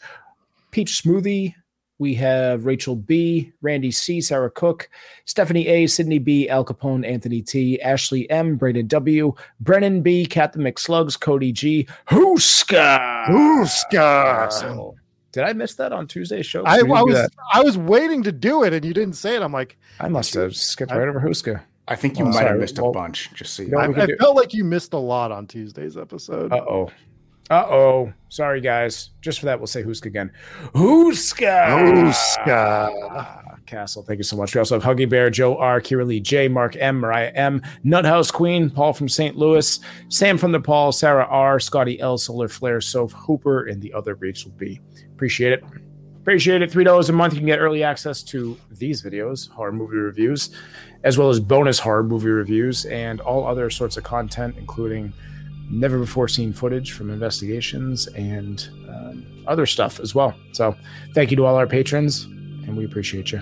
Peach 0.70 1.02
Smoothie. 1.02 1.54
We 2.00 2.14
have 2.14 2.64
Rachel 2.64 2.96
B, 2.96 3.52
Randy 3.60 3.90
C, 3.90 4.22
Sarah 4.22 4.50
Cook, 4.50 4.88
Stephanie 5.26 5.68
A, 5.68 5.86
Sydney 5.86 6.18
B, 6.18 6.48
Al 6.48 6.64
Capone, 6.64 7.06
Anthony 7.06 7.42
T, 7.42 7.78
Ashley 7.82 8.28
M, 8.30 8.56
Braden 8.56 8.86
W, 8.86 9.34
Brennan 9.60 10.00
B, 10.00 10.24
Captain 10.24 10.62
McSlugs, 10.62 11.20
Cody 11.20 11.52
G, 11.52 11.86
Hooska. 12.08 13.26
Hooska. 13.26 14.50
So, 14.50 14.96
did 15.32 15.44
I 15.44 15.52
miss 15.52 15.74
that 15.74 15.92
on 15.92 16.06
Tuesday's 16.06 16.46
show? 16.46 16.64
I, 16.64 16.78
I 16.78 16.82
We 16.82 16.88
didn't 16.88 16.96
do 16.96 17.04
was 17.04 17.14
that. 17.16 17.30
I 17.52 17.62
was 17.62 17.76
waiting 17.76 18.22
to 18.22 18.32
do 18.32 18.62
it 18.64 18.72
and 18.72 18.82
you 18.82 18.94
didn't 18.94 19.16
say 19.16 19.36
it. 19.36 19.42
I'm 19.42 19.52
like, 19.52 19.76
I 20.00 20.08
must 20.08 20.32
have 20.34 20.56
skipped 20.56 20.92
I- 20.92 20.98
right 20.98 21.08
over 21.08 21.20
Hooska. 21.20 21.60
I 21.86 21.96
think 21.96 22.18
you 22.18 22.24
Oh, 22.24 22.28
might 22.30 22.46
have 22.46 22.56
missed 22.58 22.78
a 22.78 22.82
Well- 22.82 22.92
bunch, 22.92 23.30
just 23.34 23.52
so 23.52 23.62
you 23.64 23.70
know. 23.72 23.78
I, 23.78 23.88
I 24.04 24.06
felt 24.18 24.36
like 24.36 24.54
you 24.54 24.64
missed 24.64 24.94
a 24.94 24.98
lot 24.98 25.32
on 25.32 25.46
Tuesday's 25.46 25.98
episode. 25.98 26.50
Uh 26.50 26.64
oh. 26.66 26.90
Uh 27.50 27.66
oh. 27.68 28.12
Sorry, 28.28 28.60
guys. 28.60 29.10
Just 29.20 29.40
for 29.40 29.46
that, 29.46 29.58
we'll 29.58 29.66
say 29.66 29.82
Hooska 29.82 30.06
again. 30.06 30.30
Hooska. 30.72 32.14
Hooska. 32.46 33.50
Castle, 33.66 34.02
thank 34.02 34.18
you 34.18 34.24
so 34.24 34.36
much. 34.36 34.54
We 34.54 34.58
also 34.60 34.78
have 34.78 34.82
Huggy 34.84 35.08
Bear, 35.08 35.30
Joe 35.30 35.56
R, 35.56 35.80
Kira 35.80 36.06
Lee 36.06 36.20
J, 36.20 36.48
Mark 36.48 36.76
M, 36.76 36.98
Mariah 36.98 37.32
M, 37.34 37.62
Nuthouse 37.84 38.32
Queen, 38.32 38.68
Paul 38.70 38.92
from 38.92 39.08
St. 39.08 39.36
Louis, 39.36 39.78
Sam 40.08 40.38
from 40.38 40.50
the 40.52 40.60
Paul, 40.60 40.90
Sarah 40.92 41.26
R, 41.26 41.60
Scotty 41.60 42.00
L, 42.00 42.18
Solar 42.18 42.48
Flare, 42.48 42.80
Soph 42.80 43.12
Hooper, 43.12 43.66
and 43.66 43.80
the 43.80 43.92
other 43.92 44.14
Rachel 44.14 44.50
B. 44.56 44.80
Appreciate 45.12 45.52
it. 45.52 45.64
Appreciate 46.20 46.62
it. 46.62 46.70
$3 46.70 47.08
a 47.08 47.12
month. 47.12 47.34
You 47.34 47.40
can 47.40 47.46
get 47.46 47.58
early 47.58 47.82
access 47.82 48.22
to 48.24 48.56
these 48.70 49.02
videos, 49.02 49.48
horror 49.48 49.72
movie 49.72 49.96
reviews, 49.96 50.50
as 51.04 51.16
well 51.16 51.30
as 51.30 51.40
bonus 51.40 51.78
horror 51.78 52.02
movie 52.02 52.28
reviews 52.28 52.86
and 52.86 53.20
all 53.20 53.46
other 53.46 53.70
sorts 53.70 53.96
of 53.96 54.04
content, 54.04 54.56
including 54.58 55.12
never 55.70 55.98
before 55.98 56.28
seen 56.28 56.52
footage 56.52 56.92
from 56.92 57.10
investigations 57.10 58.06
and 58.08 58.68
um, 58.88 59.24
other 59.46 59.66
stuff 59.66 60.00
as 60.00 60.14
well. 60.14 60.34
So, 60.52 60.74
thank 61.14 61.30
you 61.30 61.36
to 61.38 61.46
all 61.46 61.56
our 61.56 61.66
patrons, 61.66 62.24
and 62.24 62.76
we 62.76 62.84
appreciate 62.84 63.32
you. 63.32 63.40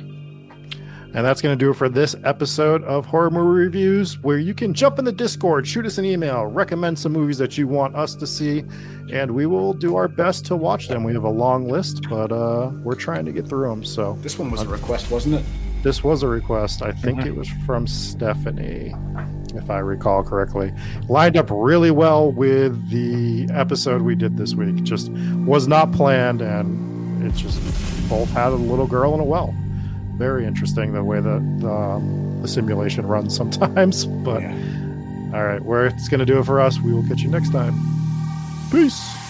And 1.14 1.25
that's 1.25 1.41
going 1.41 1.59
to 1.59 1.64
do 1.64 1.71
it 1.71 1.75
for 1.75 1.88
this 1.88 2.14
episode 2.25 2.85
of 2.85 3.07
Horror 3.07 3.31
Movie 3.31 3.64
Reviews, 3.64 4.19
where 4.19 4.37
you 4.38 4.53
can 4.53 4.75
jump 4.75 4.99
in 4.99 5.07
the 5.07 5.11
Discord, 5.12 5.67
shoot 5.67 5.87
us 5.87 5.97
an 5.97 6.05
email, 6.05 6.45
recommend 6.45 6.99
some 6.99 7.12
movies 7.12 7.38
that 7.38 7.57
you 7.57 7.67
want 7.67 7.97
us 7.97 8.14
to 8.17 8.27
see, 8.27 8.62
and 9.11 9.31
we 9.31 9.47
will 9.47 9.73
do 9.73 9.97
our 9.97 10.07
best 10.07 10.45
to 10.47 10.55
watch 10.57 10.87
them. 10.87 11.05
We 11.05 11.14
have 11.14 11.25
a 11.25 11.31
long 11.31 11.67
list, 11.67 12.07
but 12.11 12.31
uh, 12.31 12.71
we're 12.85 12.95
trying 12.95 13.25
to 13.25 13.33
get 13.33 13.49
through 13.49 13.71
them. 13.71 13.85
So 13.87 14.19
This 14.21 14.38
one 14.38 14.51
was 14.51 14.61
a 14.61 14.69
request, 14.69 15.11
wasn't 15.11 15.37
it? 15.37 15.45
this 15.83 16.05
was 16.05 16.23
a 16.23 16.29
request. 16.29 16.83
I 16.83 16.93
think 16.93 17.25
it 17.25 17.35
was 17.35 17.49
from 17.64 17.87
Stephanie, 17.87 18.95
if 19.55 19.71
I 19.71 19.79
recall 19.79 20.23
correctly. 20.23 20.73
Lined 21.09 21.37
up 21.37 21.49
really 21.51 21.91
well 21.91 22.31
with 22.31 22.91
the 22.91 23.49
episode 23.53 24.03
we 24.03 24.15
did 24.15 24.37
this 24.37 24.55
week. 24.55 24.83
Just 24.83 25.11
was 25.47 25.67
not 25.69 25.93
planned, 25.93 26.43
and 26.43 27.25
it 27.25 27.35
just 27.35 27.61
both 28.09 28.31
had 28.31 28.53
a 28.53 28.57
little 28.57 28.87
girl 28.87 29.15
in 29.15 29.21
a 29.21 29.25
well. 29.25 29.55
Very 30.17 30.47
interesting 30.47 30.93
the 30.93 31.05
way 31.05 31.21
that 31.21 31.59
the, 31.61 31.71
um, 31.71 32.43
the 32.43 32.49
simulation 32.49 33.07
runs 33.07 33.37
sometimes. 33.37 34.07
But 34.25 34.43
all 35.35 35.45
right, 35.45 35.63
where 35.63 35.87
it's 35.87 36.09
going 36.09 36.21
to 36.21 36.27
do 36.27 36.39
it 36.39 36.45
for 36.45 36.61
us. 36.61 36.81
We 36.81 36.93
will 36.93 37.07
catch 37.07 37.21
you 37.21 37.29
next 37.29 37.51
time. 37.51 37.75
Peace. 38.71 39.28